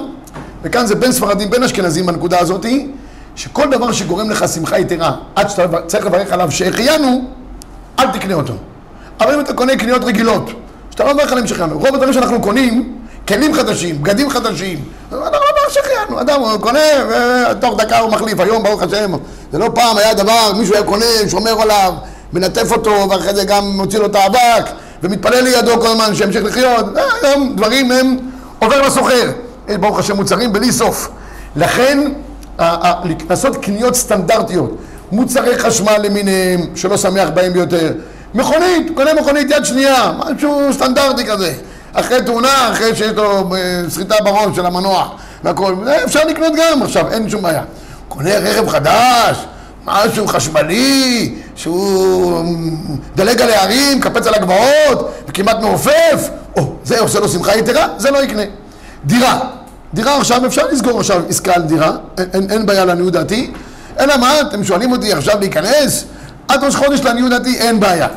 וכאן 0.63 0.85
זה 0.85 0.95
בין 0.95 1.11
ספרדים, 1.11 1.49
בין 1.49 1.63
אשכנזים 1.63 2.05
בנקודה 2.05 2.39
הזאתי, 2.39 2.87
שכל 3.35 3.69
דבר 3.71 3.91
שגורם 3.91 4.29
לך 4.29 4.45
שמחה 4.47 4.79
יתרה, 4.79 5.11
עד 5.35 5.49
שאתה 5.49 5.81
צריך 5.87 6.05
לברך 6.05 6.31
עליו 6.31 6.51
שהחיינו, 6.51 7.21
אל 7.99 8.11
תקנה 8.11 8.33
אותו. 8.33 8.53
אבל 9.19 9.33
אם 9.33 9.39
אתה 9.39 9.53
קונה 9.53 9.75
קניות 9.75 10.03
רגילות, 10.03 10.49
שאתה 10.91 11.03
לא 11.03 11.13
מברך 11.13 11.31
עליהם 11.31 11.47
שהחיינו, 11.47 11.79
רוב 11.79 11.87
הדברים 11.87 12.13
שאנחנו 12.13 12.41
קונים, 12.41 12.97
כלים 13.27 13.53
חדשים, 13.53 14.03
בגדים 14.03 14.29
חדשים, 14.29 14.79
אנחנו 15.11 15.23
לא 15.23 15.29
מברך 15.29 15.73
שהחיינו, 15.73 16.21
אדם 16.21 16.41
קונה 16.61 16.79
ותוך 17.51 17.77
דקה 17.77 17.99
הוא 17.99 18.11
מחליף, 18.11 18.39
היום 18.39 18.63
ברוך 18.63 18.81
השם, 18.81 19.11
זה 19.51 19.57
לא 19.57 19.69
פעם 19.75 19.97
היה 19.97 20.13
דבר, 20.13 20.53
מישהו 20.57 20.75
היה 20.75 20.83
קונה, 20.83 21.05
שומר 21.29 21.61
עליו, 21.61 21.93
מנטף 22.33 22.71
אותו, 22.71 23.09
ואחרי 23.09 23.35
זה 23.35 23.43
גם 23.43 23.65
מוציא 23.65 23.99
לו 23.99 24.05
את 24.05 24.15
האבק, 24.15 24.69
ומתפלל 25.03 25.43
לידו 25.43 25.81
כל 25.81 25.87
הזמן 25.87 26.15
שימשיך 26.15 26.43
לחיות, 26.43 26.97
אה, 26.97 27.03
היום 27.21 27.53
דברים 27.55 27.91
הם 27.91 28.17
עובר 28.59 28.81
לסוחר, 28.81 29.31
יש 29.67 29.77
ברוך 29.77 29.99
השם 29.99 30.15
מוצרים 30.15 30.53
בלי 30.53 30.71
סוף, 30.71 31.09
לכן 31.55 32.11
לעשות 33.29 33.57
קניות 33.57 33.95
סטנדרטיות, 33.95 34.77
מוצרי 35.11 35.59
חשמל 35.59 35.97
למיניהם, 36.03 36.61
שלא 36.75 36.97
שמח 36.97 37.29
בהם 37.33 37.53
ביותר. 37.53 37.91
מכונית, 38.33 38.91
קונה 38.95 39.13
מכונית 39.13 39.47
יד 39.51 39.65
שנייה, 39.65 40.11
משהו 40.17 40.73
סטנדרטי 40.73 41.25
כזה. 41.25 41.53
אחרי 41.93 42.21
תאונה, 42.21 42.71
אחרי 42.71 42.95
שיש 42.95 43.11
לו 43.11 43.55
אה, 43.55 43.83
סחיטה 43.89 44.15
בראש 44.23 44.55
של 44.55 44.65
המנוע 44.65 45.09
והכל, 45.43 45.75
אפשר 46.05 46.23
לקנות 46.25 46.53
גם 46.57 46.83
עכשיו, 46.83 47.11
אין 47.11 47.29
שום 47.29 47.41
בעיה. 47.41 47.63
קונה 48.07 48.37
רכב 48.37 48.69
חדש, 48.69 49.37
משהו 49.85 50.27
חשמלי, 50.27 51.35
שהוא 51.55 52.43
דלג 53.15 53.41
על 53.41 53.49
הערים, 53.49 54.01
קפץ 54.01 54.27
על 54.27 54.33
הגבעות, 54.33 55.11
וכמעט 55.27 55.59
מעופף, 55.61 56.29
או, 56.57 56.73
זה 56.83 56.99
עושה 56.99 57.19
לו 57.19 57.29
שמחה 57.29 57.57
יתרה, 57.57 57.87
זה 57.97 58.11
לא 58.11 58.23
יקנה. 58.23 58.43
דירה, 59.05 59.39
דירה 59.93 60.17
עכשיו, 60.17 60.45
אפשר 60.45 60.67
לסגור 60.71 60.99
עכשיו 60.99 61.21
עסקה 61.29 61.53
על 61.53 61.61
דירה, 61.61 61.91
אין, 62.33 62.51
אין, 62.51 62.65
בעיה 62.65 62.85
לעניות 62.85 63.13
דעתי, 63.13 63.51
אלא 63.99 64.17
מה, 64.17 64.41
אתם 64.41 64.63
שואלים 64.63 64.91
אותי 64.91 65.13
עכשיו 65.13 65.39
להיכנס? 65.39 66.05
עד 66.47 66.63
ראש 66.63 66.75
חודש 66.75 66.99
לעניות 66.99 67.29
דעתי 67.29 67.57
אין 67.57 67.79
בעיה. 67.79 68.07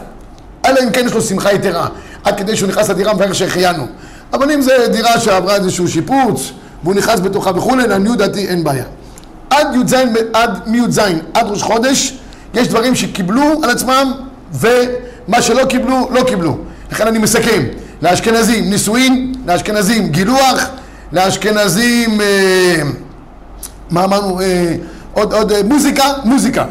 אלא 0.67 0.81
אם 0.85 0.91
כן 0.91 1.07
יש 1.07 1.13
לו 1.13 1.21
שמחה 1.23 1.53
יתרה, 1.53 1.89
עד 2.25 2.39
כדי 2.39 2.57
שהוא 2.57 2.69
נכנס 2.69 2.89
לדירה 2.89 3.15
מברך 3.15 3.35
שהחיינו. 3.35 3.87
אבל 4.33 4.51
אם 4.51 4.63
זו 4.63 4.73
דירה 4.93 5.21
שעברה 5.21 5.55
איזשהו 5.57 5.89
שיפוץ, 5.89 6.53
והוא 6.83 6.95
נכנס 6.95 7.21
בתוכה 7.21 7.51
וכולי, 7.57 7.87
לעניות 7.89 8.19
דעתי 8.19 8.49
אין 8.49 8.65
בעיה. 8.65 8.85
עד 9.51 9.67
י"ז, 9.75 9.95
עד 10.33 10.59
מי"ז, 10.67 10.99
עד 11.35 11.47
ראש 11.47 11.63
חודש, 11.63 12.19
יש 12.55 12.69
דברים 12.69 12.95
שקיבלו 12.95 13.61
על 13.63 13.71
עצמם, 13.71 14.13
ומה 14.53 15.43
שלא 15.43 15.65
קיבלו, 15.65 16.09
לא 16.11 16.23
קיבלו. 16.27 16.59
לכן 16.93 17.07
אני 17.07 17.19
מסכם, 17.19 17.63
לאשכנזים 18.03 18.71
נישואין, 18.71 19.35
לאשכנזים 19.47 20.09
גילוח, 20.09 20.69
לאשכנזים, 21.13 22.21
אה, 22.21 22.83
מה 23.91 24.05
אמרנו, 24.05 24.41
אה, 24.41 24.75
עוד, 25.13 25.33
עוד 25.33 25.53
אה, 25.53 25.63
מוזיקה, 25.63 26.05
מוזיקה. 26.25 26.65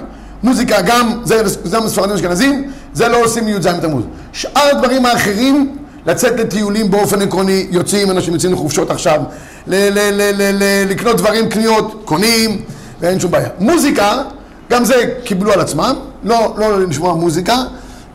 מוזיקה 0.43 0.81
גם, 0.81 1.19
זה, 1.23 1.47
זה 1.47 1.77
ספרדים 1.88 2.15
אשכנזים, 2.15 2.71
זה 2.93 3.07
לא 3.07 3.23
עושים 3.23 3.45
מי"ז 3.45 3.67
בתמוז. 3.67 4.03
שאר 4.33 4.69
הדברים 4.71 5.05
האחרים, 5.05 5.75
לצאת 6.05 6.39
לטיולים 6.39 6.91
באופן 6.91 7.21
עקרוני, 7.21 7.67
יוצאים, 7.69 8.12
אנשים 8.12 8.33
יוצאים 8.33 8.53
לחופשות 8.53 8.89
עכשיו, 8.91 9.21
לקנות 9.67 11.17
דברים, 11.17 11.49
קניות, 11.49 12.02
קונים, 12.06 12.62
ואין 13.02 13.19
שום 13.19 13.32
בעיה. 13.32 13.49
מוזיקה, 13.60 14.21
גם 14.69 14.86
זה 14.86 14.95
קיבלו 15.23 15.54
על 15.54 15.60
עצמם, 15.60 15.95
לא, 16.23 16.54
לא 16.58 16.82
לשמוע 16.82 17.13
מוזיקה, 17.13 17.56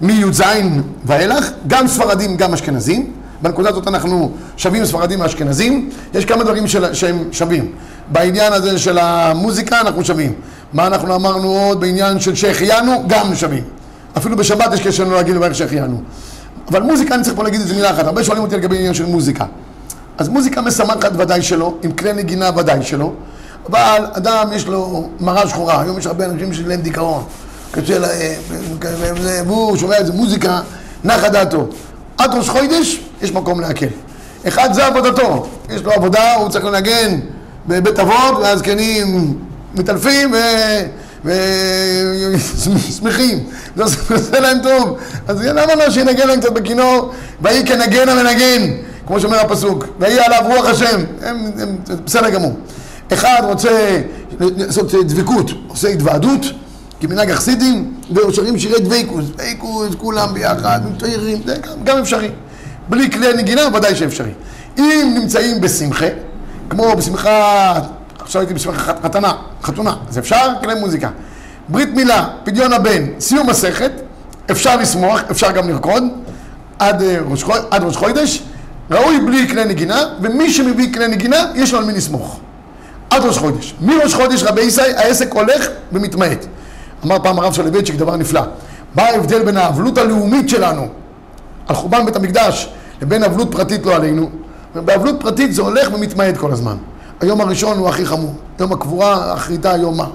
מי"ז 0.01 0.43
ואילך, 1.05 1.51
גם 1.67 1.89
ספרדים, 1.89 2.37
גם 2.37 2.55
אשכנזים. 2.55 3.13
בנקודה 3.43 3.69
הזאת 3.69 3.89
אנחנו 3.89 4.33
שווים 4.57 4.85
ספרדים 4.85 5.21
ואשכנזים, 5.21 5.91
יש 6.15 6.25
כמה 6.25 6.45
דברים 6.45 6.69
של, 6.69 6.95
שהם 6.95 7.25
שווים. 7.33 7.73
בעניין 8.13 8.53
הזה 8.53 8.79
של 8.79 8.99
המוזיקה 8.99 9.81
אנחנו 9.81 10.05
שווים. 10.05 10.33
מה 10.73 10.87
אנחנו 10.87 11.15
אמרנו 11.15 11.49
עוד 11.59 11.81
בעניין 11.81 12.21
של 12.21 12.35
שהחיינו? 12.35 13.05
גם 13.07 13.35
שווים. 13.35 13.63
אפילו 14.17 14.37
בשבת 14.37 14.73
יש 14.75 14.81
קשר 14.81 15.05
לנו 15.05 15.15
להגיד 15.15 15.37
לברך 15.37 15.55
שהחיינו. 15.55 16.03
אבל 16.71 16.83
מוזיקה, 16.83 17.15
אני 17.15 17.23
צריך 17.23 17.37
פה 17.37 17.45
להגיד 17.45 17.61
איזה 17.61 17.75
מילה 17.75 17.91
אחת. 17.91 18.05
הרבה 18.05 18.25
שואלים 18.25 18.45
אותי 18.45 18.57
לגבי 18.57 18.77
עניין 18.77 18.95
של 18.95 19.07
מוזיקה. 19.07 19.45
אז 20.19 20.29
מוזיקה 20.29 20.61
משמחת 20.61 21.13
ודאי 21.19 21.43
שלא, 21.43 21.75
עם 21.83 21.93
כלי 21.93 22.13
נגינה 22.13 22.51
ודאי 22.57 22.83
שלא, 22.83 23.13
אבל 23.71 24.07
אדם 24.13 24.49
יש 24.53 24.67
לו 24.67 25.09
מראה 25.21 25.49
שחורה, 25.49 25.81
היום 25.83 25.99
יש 25.99 26.07
הרבה 26.07 26.25
אנשים 26.25 26.55
שיש 26.55 26.67
להם 26.67 26.81
דיכאון, 26.81 27.25
קשה 27.71 27.99
להם, 27.99 29.47
והוא 29.47 29.77
שומע 29.77 29.97
איזה 29.97 30.13
מוזיקה, 30.13 30.61
נחה 31.05 31.29
דעתו. 31.29 31.67
עד 32.19 32.35
ראש 32.35 32.49
חודש 32.49 33.01
יש 33.23 33.33
מקום 33.33 33.61
להקל. 33.61 33.87
אחד 34.49 34.73
זה 34.73 34.87
עבודתו, 34.87 35.49
יש 35.71 35.83
לו 35.83 35.93
עבודה, 35.93 36.35
הוא 36.35 36.49
צריך 36.49 36.65
לנגן 36.65 37.21
בבית 37.67 37.99
אבות, 37.99 38.39
והזקנים 38.43 39.39
מתעלפים 39.75 40.35
ושמחים, 42.35 43.45
זה 43.77 43.83
עושה 43.83 44.41
להם 44.41 44.59
טוב. 44.63 44.99
אז 45.29 45.43
למה 45.43 45.75
לא 45.75 45.91
שינגן 45.91 46.29
להם 46.29 46.41
קצת 46.41 46.53
בכינור, 46.53 47.13
ויהי 47.43 47.67
כנגן 47.67 48.09
המנגן, 48.09 48.73
כמו 49.09 49.21
שאומר 49.21 49.41
הפסוק, 49.41 49.85
ויהי 49.99 50.21
עליו 50.21 50.41
רוח 50.47 50.67
השם, 50.69 51.01
הם, 51.23 51.51
הם, 51.59 51.77
בסדר 52.05 52.31
גמור. 52.31 52.57
אחד 53.13 53.41
רוצה 53.45 54.01
לעשות 54.41 54.95
דבקות, 54.95 55.51
עושה 55.69 55.89
התוועדות, 55.89 56.41
כמנהג 57.01 57.31
החסידים, 57.31 57.95
ושרים 58.29 58.59
שירי 58.59 58.81
דבקות, 58.81 59.25
דבקות, 59.37 59.95
כולם 59.95 60.35
ביחד, 60.35 60.81
מתאירים, 60.95 61.39
זה 61.47 61.57
גם, 61.57 61.85
גם 61.85 61.99
אפשרי. 61.99 62.31
בלי 62.89 63.11
כלי 63.11 63.33
נגינה, 63.33 63.63
ודאי 63.75 63.97
שאפשרי. 63.97 64.31
אם 64.79 65.17
נמצאים 65.21 65.61
בשמחה, 65.61 66.07
כמו 66.71 66.97
בשמחה, 66.97 67.73
עכשיו 68.19 68.41
הייתי 68.43 68.55
בשמחה 68.55 68.93
חתנה, 69.03 69.33
חתונה, 69.63 69.97
אז 70.09 70.19
אפשר 70.19 70.49
כלי 70.61 70.75
מוזיקה. 70.75 71.09
ברית 71.69 71.95
מילה, 71.95 72.29
פדיון 72.45 72.73
הבן, 72.73 73.03
סיום 73.21 73.51
מסכת, 73.51 73.93
אפשר 74.51 74.77
לשמוח, 74.77 75.21
אפשר 75.31 75.53
גם 75.53 75.69
לרקוד, 75.69 76.03
עד 76.79 77.03
אה, 77.03 77.19
ראש, 77.29 77.45
עד 77.71 77.83
ראש 77.83 77.97
חודש, 77.97 78.43
ראוי 78.91 79.21
בלי 79.21 79.49
כלי 79.49 79.65
נגינה, 79.65 80.03
ומי 80.21 80.53
שמביא 80.53 80.93
כלי 80.93 81.09
נגינה, 81.09 81.37
יש 81.55 81.73
לו 81.73 81.79
על 81.79 81.85
מי 81.85 81.93
לסמוך. 81.93 82.41
עד 83.11 83.25
ראש 83.25 83.39
חודש. 83.39 83.75
מראש 83.81 84.15
חודש 84.15 84.43
רבי 84.43 84.61
ישי, 84.61 84.81
העסק 84.97 85.33
הולך 85.33 85.69
ומתמעט. 85.93 86.47
אמר 87.05 87.17
פעם 87.23 87.39
הרב 87.39 87.55
סולובייצ'יק 87.55 87.95
דבר 87.95 88.17
נפלא. 88.17 88.41
מה 88.95 89.03
ההבדל 89.03 89.45
בין 89.45 89.57
האבלות 89.57 89.99
הלאומית 89.99 90.49
שלנו 90.49 90.89
על 91.67 91.77
חורבן 91.77 92.05
בית 92.05 92.17
המקדש 92.17 92.69
לבין 93.03 93.25
אבלות 93.25 93.53
פרטית 93.53 93.87
לא 93.87 93.95
עלינו? 93.95 94.31
באבלות 94.75 95.17
פרטית 95.21 95.55
זה 95.55 95.63
הולך 95.63 95.89
ומתמעט 95.95 96.37
כל 96.37 96.53
הזמן. 96.53 96.77
היום 97.21 97.41
הראשון 97.41 97.79
הוא 97.79 97.89
הכי 97.89 98.07
חמור, 98.07 98.35
יום 98.61 98.73
הקבורה, 98.73 99.35
אחריתה, 99.35 99.77
יום 99.77 99.97
מה. 99.97 100.07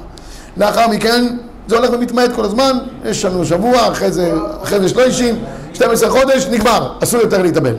לאחר 0.58 0.88
מכן 0.88 1.26
זה 1.68 1.78
הולך 1.78 1.90
ומתמעט 1.94 2.30
כל 2.36 2.46
הזמן, 2.46 2.78
יש 3.06 3.26
לנו 3.26 3.46
שבוע, 3.46 3.92
אחרי 3.92 4.12
זה, 4.12 4.34
אחרי 4.64 4.80
זה 4.80 4.90
שלושים, 4.90 5.36
12 5.74 6.10
חודש, 6.10 6.48
נגמר, 6.52 6.94
אסור 7.04 7.22
יותר 7.22 7.42
להתאבל. 7.42 7.76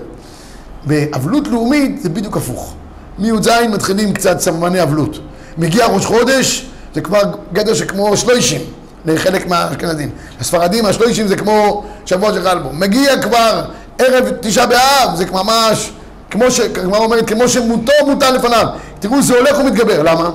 באבלות 0.87 1.49
לאומית 1.49 2.03
זה 2.03 2.09
בדיוק 2.09 2.37
הפוך. 2.37 2.75
מי"ז 3.19 3.49
מתחילים 3.71 4.13
קצת 4.13 4.41
סממני 4.41 4.83
אבלות. 4.83 5.19
מגיע 5.59 5.87
ראש 5.87 6.07
חודש, 6.07 6.67
זה 6.95 7.01
כבר 7.01 7.23
גדר 7.53 7.75
שכמו 7.75 8.17
שלושים. 8.17 8.61
לחלק 9.07 9.47
מהאשכנזים. 9.47 10.11
הספרדים, 10.41 10.87
השלושים 10.87 11.29
זה 11.29 11.37
כמו 11.37 11.85
שבוע 12.07 12.33
של 12.33 12.43
חלבו. 12.43 12.69
מגיע 12.73 13.23
כבר 13.23 13.65
ערב 13.99 14.29
תשעה 14.41 14.67
באב, 14.67 15.15
זה 15.15 15.25
ממש, 15.33 15.93
כמו 16.31 16.51
שהגמרא 16.51 16.99
אומרת, 16.99 17.29
כמו 17.29 17.49
שמותו 17.49 17.93
מוטל 18.07 18.31
לפניו. 18.31 18.67
תראו, 19.01 19.23
זה 19.23 19.37
הולך 19.37 19.59
ומתגבר. 19.59 20.03
למה? 20.03 20.31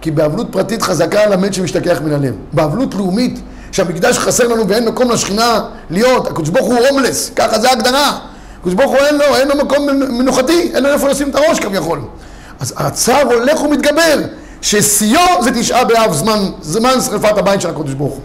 כי 0.00 0.10
באבלות 0.10 0.46
פרטית 0.50 0.82
חזקה 0.82 1.20
על 1.20 1.32
המת 1.32 1.54
שמשתכח 1.54 2.00
מן 2.04 2.12
הלב. 2.12 2.34
באבלות 2.52 2.94
לאומית, 2.94 3.40
שהמקדש 3.72 4.18
חסר 4.18 4.48
לנו 4.48 4.68
ואין 4.68 4.88
מקום 4.88 5.10
לשכינה 5.10 5.60
להיות, 5.90 6.26
הקדוש 6.26 6.48
ברוך 6.48 6.66
הוא 6.66 6.78
הומלס, 6.90 7.30
ככה 7.36 7.58
זה 7.58 7.68
ההגדרה. 7.68 8.18
הקדוש 8.60 8.74
ברוך 8.74 8.90
הוא 8.90 8.98
אין 8.98 9.14
לו, 9.18 9.36
אין 9.36 9.48
לו 9.48 9.64
מקום 9.64 9.86
מנוחתי, 10.18 10.70
אין 10.74 10.82
לו 10.82 10.88
איפה 10.88 11.08
לשים 11.08 11.30
את 11.30 11.34
הראש 11.34 11.60
כביכול. 11.60 12.00
אז 12.60 12.74
הצער 12.76 13.22
הולך 13.34 13.62
ומתגבר. 13.62 14.18
ששיאו 14.62 15.42
זה 15.42 15.50
תשעה 15.54 15.84
באב, 15.84 16.12
זמן, 16.12 16.38
זמן 16.62 17.00
שרפת 17.00 17.38
הבית 17.38 17.60
של 17.60 17.70
הקודש 17.70 17.92
ברוך 17.92 18.12
הוא. 18.12 18.20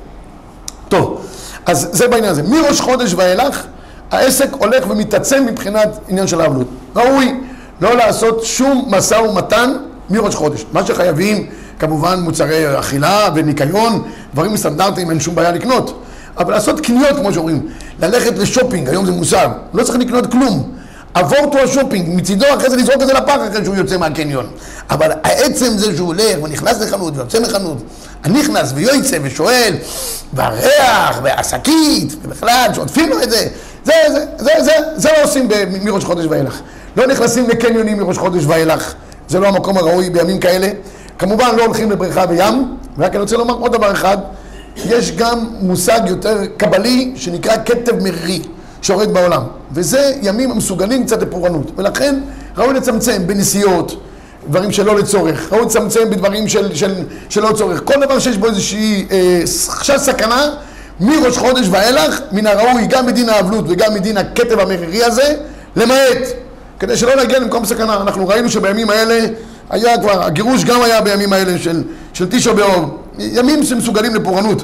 טוב, 0.90 1.26
אז 1.66 1.90
זה 1.92 2.08
בעניין 2.08 2.32
הזה. 2.32 2.44
מראש 2.44 2.82
חודש 2.82 3.14
ואילך, 3.14 3.64
העסק 4.12 4.48
הולך 4.52 4.90
ומתעצם 4.90 5.46
מבחינת 5.46 5.90
עניין 6.08 6.28
של 6.28 6.42
האבלות. 6.42 6.68
ראוי 6.96 7.42
לא 7.82 7.96
לעשות 7.96 8.46
שום 8.46 8.86
משא 8.88 9.16
ומתן 9.16 9.74
מראש 10.10 10.36
חודש. 10.36 10.66
מה 10.74 10.86
שחייבים, 10.86 11.48
כמובן 11.80 12.20
מוצרי 12.20 12.80
אכילה 12.80 13.30
וניקיון, 13.36 14.04
דברים 14.34 14.58
סטנדרטיים, 14.58 15.10
אין 15.10 15.20
שום 15.20 15.36
בעיה 15.36 15.52
לקנות. 15.52 16.02
אבל 16.38 16.54
לעשות 16.54 16.80
קניות, 16.80 17.16
כמו 17.16 17.34
שאומרים, 17.34 17.68
ללכת 18.00 18.38
לשופינג, 18.38 18.90
היום 18.90 19.06
זה 19.06 19.12
מושג, 19.12 19.50
לא 19.74 19.84
צריך 19.84 19.98
לקנות 19.98 20.32
כלום. 20.32 20.76
עבור 21.14 21.58
השופינג, 21.60 22.16
מצידו 22.16 22.46
אחרי 22.58 22.70
זה 22.70 22.76
לזרוק 22.76 23.02
את 23.02 23.08
זה 23.08 23.14
לפח 23.14 23.36
אחרי 23.52 23.66
שהוא 23.66 23.76
יוצא 23.76 23.98
מהקניון. 23.98 24.48
אבל 24.90 25.12
העצם 25.24 25.78
זה 25.78 25.96
שהוא 25.96 26.08
הולך 26.08 26.44
ונכנס 26.44 26.82
לחנות 26.82 27.18
ויוצא 27.18 27.40
מחנות, 27.40 27.78
הנכנס 28.24 28.72
ויוצא 28.76 29.18
ושואל, 29.22 29.76
והריח, 30.34 31.20
והשקית, 31.24 32.16
ובכלל, 32.24 32.70
שעוטפים 32.74 33.10
לו 33.10 33.24
את 33.24 33.30
זה, 33.30 33.48
זה, 33.84 33.94
זה, 34.08 34.26
זה, 34.38 34.52
זה, 34.64 34.72
זה 34.96 35.10
לא 35.18 35.24
עושים 35.24 35.50
מראש 35.84 36.04
חודש 36.04 36.26
ואילך. 36.30 36.60
לא 36.98 37.08
נכנסים 37.08 37.50
לקניונים 37.50 37.98
מראש 37.98 38.18
חודש 38.18 38.44
ואילך, 38.46 38.94
זה 39.28 39.40
לא 39.40 39.48
המקום 39.48 39.78
הראוי 39.78 40.10
בימים 40.10 40.40
כאלה. 40.40 40.68
כמובן 41.20 41.56
לא 41.58 41.66
הולכים 41.66 41.92
לבריכה 41.92 42.26
בים, 42.26 42.78
ורק 42.98 43.12
אני 43.12 43.22
רוצה 43.22 43.38
לומר 43.38 43.54
עוד 43.54 43.72
דבר 43.72 43.92
אחד, 43.92 44.18
יש 44.78 45.12
גם 45.12 45.46
מושג 45.62 46.02
יותר 46.08 46.38
קבלי 46.58 47.12
שנקרא 47.16 47.56
כתב 47.66 48.04
מרירי 48.04 48.42
שיורד 48.82 49.14
בעולם, 49.14 49.42
וזה 49.72 50.14
ימים 50.22 50.52
המסוגלים 50.52 51.06
קצת 51.06 51.22
לפורענות, 51.22 51.72
ולכן 51.78 52.20
ראוי 52.58 52.74
לצמצם 52.74 53.28
בנסיעות, 53.28 54.02
דברים 54.50 54.72
שלא 54.72 54.96
לצורך, 54.96 55.54
ראוי 55.54 55.66
לצמצם 55.66 56.10
בדברים 56.10 56.48
של, 56.48 56.76
של, 56.76 56.94
שלא 57.30 57.50
לצורך, 57.50 57.82
כל 57.84 57.94
דבר 58.02 58.20
שיש 58.20 58.38
בו 58.38 58.48
איזושהי 58.48 59.06
אה, 59.12 59.42
חשש 59.68 60.00
סכנה, 60.00 60.50
מראש 61.00 61.38
חודש 61.38 61.68
ואילך, 61.72 62.20
מן 62.32 62.48
הראוי 62.48 62.88
גם 62.90 63.06
מדין 63.06 63.30
האבלות 63.30 63.66
וגם 63.68 63.94
מדין 63.94 64.18
הכתב 64.18 64.60
המרירי 64.60 65.04
הזה, 65.04 65.36
למעט, 65.76 66.28
כדי 66.80 66.98
שלא 66.98 67.16
להגיע 67.16 67.40
למקום 67.40 67.66
סכנה. 67.66 68.02
אנחנו 68.02 68.28
ראינו 68.28 68.50
שבימים 68.50 68.90
האלה 68.90 69.26
היה 69.70 69.98
כבר, 69.98 70.24
הגירוש 70.24 70.64
גם 70.64 70.82
היה 70.82 71.02
בימים 71.02 71.34
האלה 71.34 71.58
של, 71.60 71.84
של 72.14 72.26
תשעה 72.30 72.54
באוב, 72.54 72.98
ימים 73.20 73.64
שמסוגלים 73.64 74.16
לפורענות. 74.16 74.64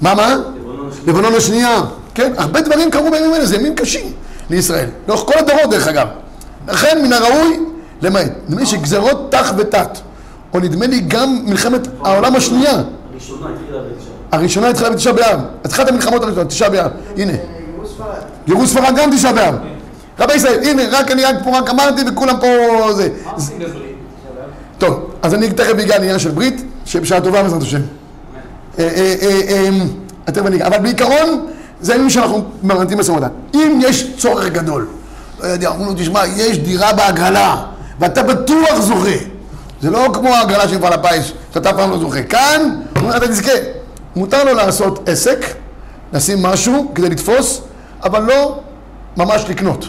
מה, 0.00 0.14
מה? 0.14 0.36
לבנון 1.06 1.34
השנייה. 1.34 1.80
כן, 2.14 2.32
הרבה 2.36 2.60
דברים 2.60 2.90
קרו 2.90 3.10
בימים 3.10 3.32
האלה, 3.32 3.46
זה 3.46 3.56
ימים 3.56 3.74
קשים 3.74 4.12
לישראל. 4.50 4.88
לאורך 5.08 5.20
כל 5.20 5.38
הדורות, 5.38 5.70
דרך 5.70 5.88
אגב. 5.88 6.06
לכן, 6.68 7.02
מן 7.02 7.12
הראוי, 7.12 7.60
למעט. 8.02 8.30
נדמה 8.48 8.60
לי 8.60 8.66
שגזרות 8.66 9.26
תח 9.30 9.52
ותת, 9.56 9.98
או 10.54 10.60
נדמה 10.60 10.86
לי 10.86 11.00
גם 11.00 11.38
מלחמת 11.44 11.88
העולם 12.04 12.36
השנייה. 12.36 12.82
הראשונה 13.12 13.48
התחילה 13.50 13.78
בתשעה. 13.80 14.82
הראשונה 14.86 15.12
באב. 15.12 15.40
התחלת 15.64 15.88
המלחמות 15.88 16.22
הראשונות, 16.22 16.48
תשעה 16.48 16.70
באב. 16.70 16.90
הנה. 17.16 17.32
גירוש 18.46 18.70
ספרד. 18.70 18.96
גם 18.96 19.10
תשעה 19.16 19.32
באב. 19.32 19.54
רבי 20.20 20.34
ישראל, 20.34 20.64
הנה, 20.64 20.82
רק 20.90 21.10
אני 21.10 21.24
רק 21.24 21.36
פה 21.44 21.58
רק 21.58 21.70
אמרתי 21.70 22.02
וכולם 22.06 22.36
פה 22.40 22.92
זה. 22.92 23.08
טוב, 24.78 25.10
אז 25.22 25.34
אני 25.34 25.50
תכף 25.50 25.70
אגיע 25.70 25.98
לעניין 25.98 26.18
של 26.18 26.30
ברית, 26.30 26.64
שבשעה 26.88 27.20
טובה 27.20 27.42
בעזרת 27.42 27.62
השם. 27.62 27.80
אה, 28.78 28.88
אה, 28.88 29.40
אה. 29.48 30.66
אבל 30.66 30.78
בעיקרון, 30.78 31.46
זה 31.80 31.92
הימים 31.92 32.10
שאנחנו 32.10 32.44
ממתים 32.62 32.98
משא 32.98 33.10
ומתן. 33.10 33.28
אם 33.54 33.80
יש 33.82 34.16
צורך 34.18 34.46
גדול, 34.48 34.86
לא 35.40 35.46
יודע, 35.46 35.68
אומרים 35.68 35.88
לו, 35.88 35.94
תשמע, 35.94 36.26
יש 36.36 36.58
דירה 36.58 36.92
בהגרלה, 36.92 37.64
ואתה 38.00 38.22
בטוח 38.22 38.80
זוכה. 38.80 39.16
זה 39.82 39.90
לא 39.90 40.08
כמו 40.12 40.28
ההגרלה 40.28 40.68
של 40.68 40.78
מפעל 40.78 40.92
הפיס, 40.92 41.32
שאתה 41.54 41.72
פעם 41.72 41.90
לא 41.90 41.98
זוכה. 41.98 42.22
כאן, 42.22 42.80
אומרים, 42.96 43.16
אתה 43.16 43.28
תזכה. 43.28 43.52
מותר 44.16 44.44
לו 44.44 44.54
לעשות 44.54 45.08
עסק, 45.08 45.46
לשים 46.12 46.42
משהו 46.42 46.92
כדי 46.94 47.08
לתפוס, 47.08 47.60
אבל 48.04 48.22
לא 48.22 48.58
ממש 49.16 49.44
לקנות. 49.48 49.88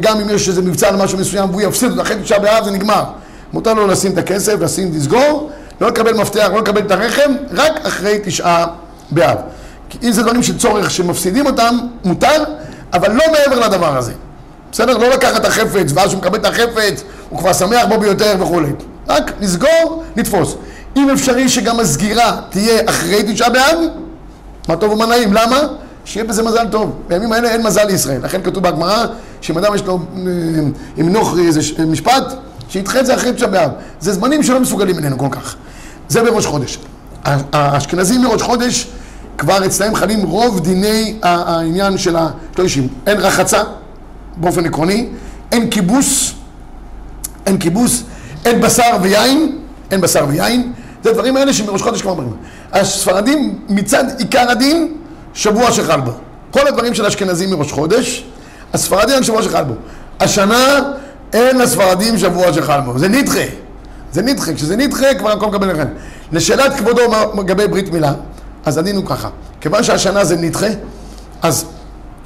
גם 0.00 0.20
אם 0.20 0.30
יש 0.30 0.48
איזה 0.48 0.62
מבצע 0.62 0.88
על 0.88 0.96
משהו 0.96 1.18
מסוים 1.18 1.50
והוא 1.50 1.62
יפסיד 1.62 1.90
אותו, 1.90 2.02
תשעה 2.22 2.38
באב 2.38 2.64
זה 2.64 2.70
נגמר. 2.70 3.04
מותר 3.52 3.74
לו 3.74 3.86
לשים 3.86 4.12
את 4.12 4.18
הכסף, 4.18 4.60
לשים, 4.60 4.90
לסגור, 4.94 5.50
לא 5.80 5.88
לקבל 5.88 6.14
מפתח, 6.14 6.48
לא 6.52 6.58
לקבל 6.58 6.80
את 6.80 6.90
הרחם, 6.90 7.32
רק 7.52 7.86
אחרי 7.86 8.18
תשעה 8.24 8.66
באב. 9.10 9.38
כי 9.88 9.98
אם 10.02 10.12
זה 10.12 10.22
דברים 10.22 10.42
של 10.42 10.58
צורך 10.58 10.90
שמפסידים 10.90 11.46
אותם, 11.46 11.78
מותר, 12.04 12.44
אבל 12.92 13.12
לא 13.12 13.24
מעבר 13.32 13.66
לדבר 13.66 13.96
הזה. 13.96 14.12
בסדר? 14.72 14.98
לא 14.98 15.08
לקחת 15.08 15.40
את 15.40 15.44
החפץ, 15.44 15.92
ואז 15.94 16.10
שהוא 16.10 16.20
מקבל 16.20 16.38
את 16.38 16.44
החפץ, 16.44 17.02
הוא 17.28 17.38
כבר 17.38 17.52
שמח 17.52 17.84
בו 17.88 17.98
ביותר 17.98 18.34
וכולי. 18.40 18.72
רק 19.08 19.32
לסגור, 19.40 20.04
לתפוס. 20.16 20.56
אם 20.96 21.10
אפשרי 21.10 21.48
שגם 21.48 21.80
הסגירה 21.80 22.40
תהיה 22.50 22.82
אחרי 22.86 23.22
תשעה 23.32 23.50
באב, 23.50 23.78
מה 24.68 24.76
טוב 24.76 24.92
ומה 24.92 25.06
נעים. 25.06 25.32
למה? 25.32 25.60
שיהיה 26.04 26.24
בזה 26.24 26.42
מזל 26.42 26.66
טוב. 26.70 26.96
בימים 27.08 27.32
האלה 27.32 27.48
אין 27.50 27.62
מזל 27.62 27.84
לישראל. 27.84 28.20
לכן 28.24 28.42
כתוב 28.42 28.62
בגמרא, 28.62 29.06
שאם 29.40 29.58
אדם 29.58 29.74
יש 29.74 29.82
לו 29.82 29.98
אה, 30.16 30.22
עם 30.96 31.08
נוכרי 31.08 31.46
איזה 31.46 31.60
משפט, 31.86 32.34
שידחה 32.70 33.00
את 33.00 33.06
זה 33.06 33.14
אחרי 33.14 33.32
תשעה 33.32 33.48
באב. 33.48 33.70
זה 34.00 34.12
זמנים 34.12 34.42
שלא 34.42 34.60
מסוגלים 34.60 34.96
ממנו 34.96 35.18
כל 35.18 35.28
כך. 35.30 35.56
זה 36.08 36.22
בראש 36.22 36.46
חודש. 36.46 36.78
האשכנזים 37.52 38.22
מראש 38.22 38.42
חודש, 38.42 38.86
כבר 39.38 39.66
אצלהם 39.66 39.94
חלים 39.94 40.22
רוב 40.22 40.60
דיני 40.60 41.18
העניין 41.22 41.98
של 41.98 42.16
השלושים. 42.16 42.88
אין 43.06 43.18
רחצה, 43.20 43.62
באופן 44.36 44.66
עקרוני, 44.66 45.08
אין 45.52 45.70
כיבוס, 45.70 46.32
אין 47.46 47.58
כיבוס, 47.58 48.02
אין 48.44 48.60
בשר 48.60 48.96
ויין, 49.02 49.58
אין 49.90 50.00
בשר 50.00 50.24
ויין, 50.28 50.72
זה 51.04 51.12
דברים 51.12 51.36
האלה 51.36 51.52
שמראש 51.52 51.82
חודש 51.82 52.02
כבר 52.02 52.10
אומרים. 52.10 52.36
הספרדים 52.72 53.58
מצד 53.68 54.04
עיקר 54.18 54.50
הדין, 54.50 54.94
שבוע 55.34 55.72
שחל 55.72 56.00
בו. 56.00 56.12
כל 56.50 56.68
הדברים 56.68 56.94
של 56.94 57.04
האשכנזים 57.04 57.50
מראש 57.50 57.72
חודש, 57.72 58.24
הספרדים 58.72 59.16
הם 59.16 59.22
שבוע 59.22 59.42
שחל 59.42 59.64
בו. 59.64 59.74
השנה 60.20 60.92
אין 61.32 61.58
לספרדים 61.58 62.18
שבוע 62.18 62.52
שחל 62.52 62.80
בו, 62.80 62.98
זה 62.98 63.08
נדחה. 63.08 63.44
זה 64.12 64.22
נדחה, 64.22 64.54
כשזה 64.54 64.76
נדחה 64.76 65.14
כבר 65.18 65.30
הכל 65.30 65.46
מקבל 65.46 65.70
לכם. 65.72 65.86
לשאלת 66.32 66.76
כבודו 66.76 67.02
לגבי 67.38 67.68
ברית 67.68 67.92
מילה, 67.92 68.12
אז 68.64 68.78
ענינו 68.78 69.04
ככה, 69.04 69.28
כיוון 69.60 69.82
שהשנה 69.82 70.24
זה 70.24 70.36
נדחה, 70.36 70.66
אז 71.42 71.64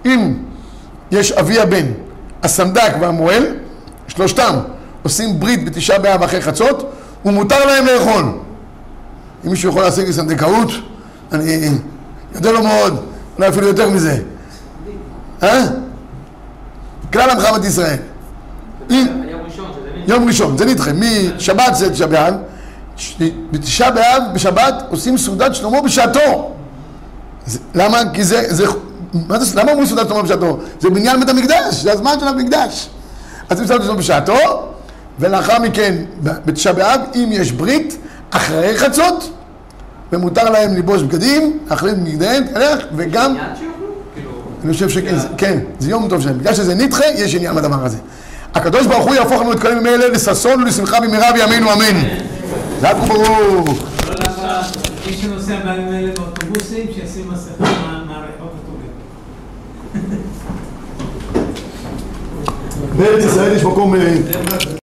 אם 0.07 0.35
יש 1.11 1.33
אבי 1.33 1.61
הבן, 1.61 1.87
הסנדק 2.43 2.93
והמוהל, 3.01 3.47
שלושתם 4.09 4.55
עושים 5.03 5.41
ברית 5.41 5.65
בתשעה 5.65 5.99
באב 5.99 6.23
אחרי 6.23 6.43
חצות, 6.43 6.93
ומותר 7.25 7.67
להם 7.67 7.87
לאכול. 7.87 8.25
אם 9.45 9.51
מישהו 9.51 9.71
יכול 9.71 9.83
להשיג 9.83 10.07
לי 10.07 10.13
סנדקאות, 10.13 10.71
אני 11.33 11.69
יודע 12.35 12.53
לו 12.53 12.63
מאוד, 12.63 13.05
אולי 13.37 13.49
אפילו 13.49 13.67
יותר 13.67 13.91
מזה. 13.91 14.19
אה? 15.43 15.65
כלל 17.13 17.31
בית 17.55 17.65
ישראל. 17.65 17.97
אם, 18.91 19.07
יום 20.07 20.27
ראשון, 20.27 20.59
זה 20.59 20.65
נדחה, 20.65 20.91
משבת 21.37 21.75
זה 21.75 21.91
תשעה 21.91 22.07
באב, 22.07 22.35
בתשעה 23.53 23.91
באב, 23.91 24.23
בשבת, 24.35 24.85
עושים 24.91 25.19
סעודת 25.19 25.55
שלמה 25.55 25.81
בשעתו. 25.81 26.53
למה? 27.75 27.99
כי 28.13 28.25
זה, 28.25 28.55
זה, 28.55 28.67
מה 29.29 29.41
זה, 29.41 29.61
למה 29.61 29.71
אומרים 29.71 29.87
סעודת 29.87 30.09
שלמה 30.09 30.23
בשעתו? 30.23 30.59
זה 30.81 30.91
בניין 30.91 31.21
בית 31.21 31.29
המקדש, 31.29 31.75
זה 31.83 31.93
הזמן 31.93 32.15
של 32.21 32.29
המקדש. 32.29 32.89
אז 33.51 33.61
עושים 33.61 33.67
סעודת 33.67 33.85
שלמה 33.85 33.99
בשעתו, 33.99 34.69
ולאחר 35.19 35.59
מכן, 35.59 35.95
בתשעה 36.23 36.73
באב, 36.73 37.01
אם 37.15 37.29
יש 37.33 37.53
ברית, 37.53 37.99
אחרי 38.31 38.79
חצות, 38.79 39.31
ומותר 40.13 40.51
להם 40.51 40.75
ללבוש 40.75 41.03
בגדים, 41.03 41.59
להחליט 41.71 41.95
בגדיהם, 41.95 42.45
תלך, 42.47 42.85
וגם? 42.97 43.37
כאילו... 44.15 44.31
אני 44.65 44.73
חושב 44.73 44.89
שכן, 44.89 45.17
כן, 45.37 45.59
זה 45.79 45.91
יום 45.91 46.09
טוב 46.09 46.21
שלהם. 46.21 46.39
בגלל 46.39 46.55
שזה 46.55 46.75
נדחה, 46.75 47.05
יש 47.15 47.35
עניין 47.35 47.55
בדבר 47.55 47.85
הזה. 47.85 47.99
הקדוש 48.55 48.87
ברוך 48.87 49.05
הוא 49.07 49.15
יהפוך 49.15 49.41
לנו 49.41 49.53
את 49.53 49.61
כל 49.61 49.69
הימים 49.69 49.87
האלה 49.87 50.09
לששון 50.09 50.63
ולשמחה 50.63 51.01
במהרה 51.01 51.33
בימינו 51.33 51.73
אמן. 51.73 52.01
זה 52.81 52.91
רק 52.91 52.97
ברור. 52.97 53.65
לא 54.09 54.15
למה 54.29 54.63
מי 55.07 55.13
שנוסע 55.13 55.57
בימים 55.65 55.93
האלה 55.93 56.11
באוטובוסים, 56.17 56.87
שישים 56.95 57.31
מסכה 57.33 57.53
מה- 57.61 58.05
מהריחות 58.07 58.53
הטובים. 58.63 58.91
בארץ 62.97 63.25
ישראל 63.25 63.57
יש 63.57 63.65
מקום... 63.65 63.95
אה, 63.95 64.75